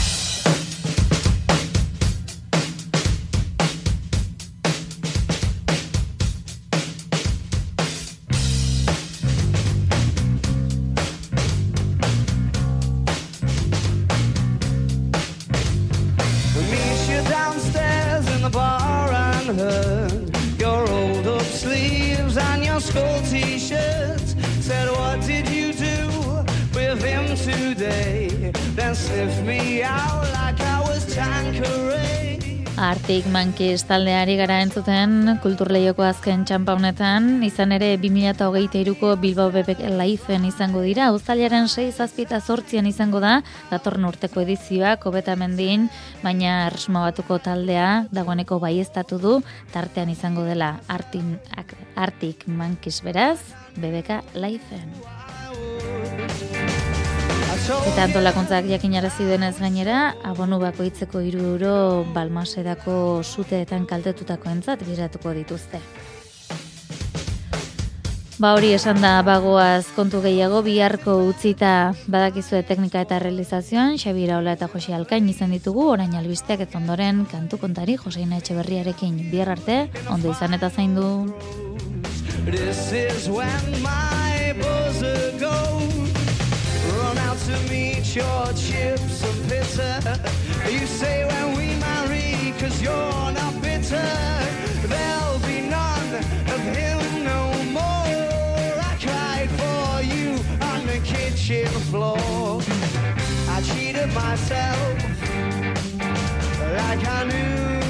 T-shirts. 23.47 24.36
Said, 24.60 24.89
what 24.91 25.21
did 25.25 25.47
you 25.49 25.71
do 25.71 25.97
with 26.75 27.01
him 27.01 27.25
today? 27.38 28.51
Then 28.75 28.93
sniffed 28.93 29.41
me 29.43 29.83
out 29.83 30.23
like 30.33 30.60
I 30.60 30.81
was 30.81 31.01
Tanqueray. 31.15 32.46
Artik 32.78 33.26
Monkeys 33.34 33.88
taldeari 33.90 34.36
gara 34.38 34.60
entzuten 34.62 35.40
kulturleioko 35.42 36.04
azken 36.06 36.44
txampa 36.46 36.76
honetan, 36.78 37.42
izan 37.42 37.74
ere 37.74 37.90
2023ko 37.98 39.16
Bilbao 39.18 39.50
Bebek 39.56 39.82
Lifeen 39.98 40.46
izango 40.46 40.86
dira, 40.86 41.10
uztailaren 41.16 41.66
6 41.74 41.98
zazpita 41.98 42.38
zortzian 42.38 42.86
izango 42.86 43.18
da, 43.24 43.40
datorren 43.72 44.06
urteko 44.06 44.46
edizioa, 44.46 44.94
kobeta 45.02 45.34
mendin, 45.34 45.90
baina 46.22 46.68
erresma 46.70 47.08
batuko 47.10 47.42
taldea 47.42 48.06
dagoeneko 48.13 48.62
baiestatu 48.62 49.18
du, 49.26 49.38
tartean 49.74 50.13
izango 50.13 50.46
dela 50.46 50.76
Artin, 50.86 51.40
Artik 51.98 52.46
Monkeys 52.46 53.02
beraz, 53.02 53.40
Bebeka 53.74 54.22
Lifeen. 54.38 55.16
Eta 57.67 58.06
antolakuntzak 58.06 58.69
jakinarazi 58.71 59.25
denez 59.27 59.58
gainera, 59.60 60.13
abonu 60.23 60.56
bakoitzeko 60.62 61.19
hiru 61.19 61.41
euro 61.49 61.71
balmasedako 62.15 62.93
suteetan 63.27 63.84
kaltetutako 63.89 64.47
entzat 64.53 64.86
giratuko 64.88 65.34
dituzte. 65.36 65.82
Ba 68.39 68.53
hori 68.56 68.71
esan 68.71 69.03
da 69.03 69.17
bagoaz 69.19 69.91
kontu 69.97 70.23
gehiago 70.23 70.62
biharko 70.63 71.17
utzita 71.27 71.91
badakizue 72.08 72.63
teknika 72.63 73.03
eta 73.03 73.19
realizazioan 73.19 73.99
Xabi 73.99 74.23
Iraola 74.30 74.56
eta 74.56 74.71
Josi 74.71 74.95
Alkain 74.95 75.27
izan 75.27 75.51
ditugu 75.51 75.89
orain 75.91 76.15
albisteak 76.15 76.63
ez 76.69 76.71
ondoren 76.80 77.25
kantu 77.27 77.60
kontari 77.60 77.97
Joseina 77.99 78.39
Etxeberriarekin 78.39 79.25
bihar 79.27 79.51
arte 79.58 79.89
ondo 80.08 80.32
izan 80.32 80.56
eta 80.56 80.69
zaindu. 80.69 81.34
This 82.45 82.93
is 82.93 83.27
when 83.27 83.82
my 83.84 84.53
buzzer 84.56 85.27
your 88.17 88.47
chips 88.53 89.23
and 89.23 89.49
bitter. 89.49 89.93
You 90.71 90.88
say 90.88 91.23
when 91.25 91.56
we 91.58 91.67
marry, 91.75 92.51
cause 92.60 92.82
you're 92.82 93.32
not 93.39 93.53
bitter. 93.62 94.10
There'll 94.91 95.39
be 95.51 95.62
none 95.62 96.15
of 96.56 96.62
him 96.77 96.99
no 97.23 97.41
more. 97.77 98.71
I 98.89 98.93
cried 99.06 99.49
for 99.62 100.01
you 100.13 100.30
on 100.71 100.88
the 100.88 100.99
kitchen 101.03 101.67
floor. 101.91 102.60
I 103.56 103.62
cheated 103.62 104.12
myself 104.13 104.95
like 106.80 107.03
I 107.17 107.23
knew 107.30 107.87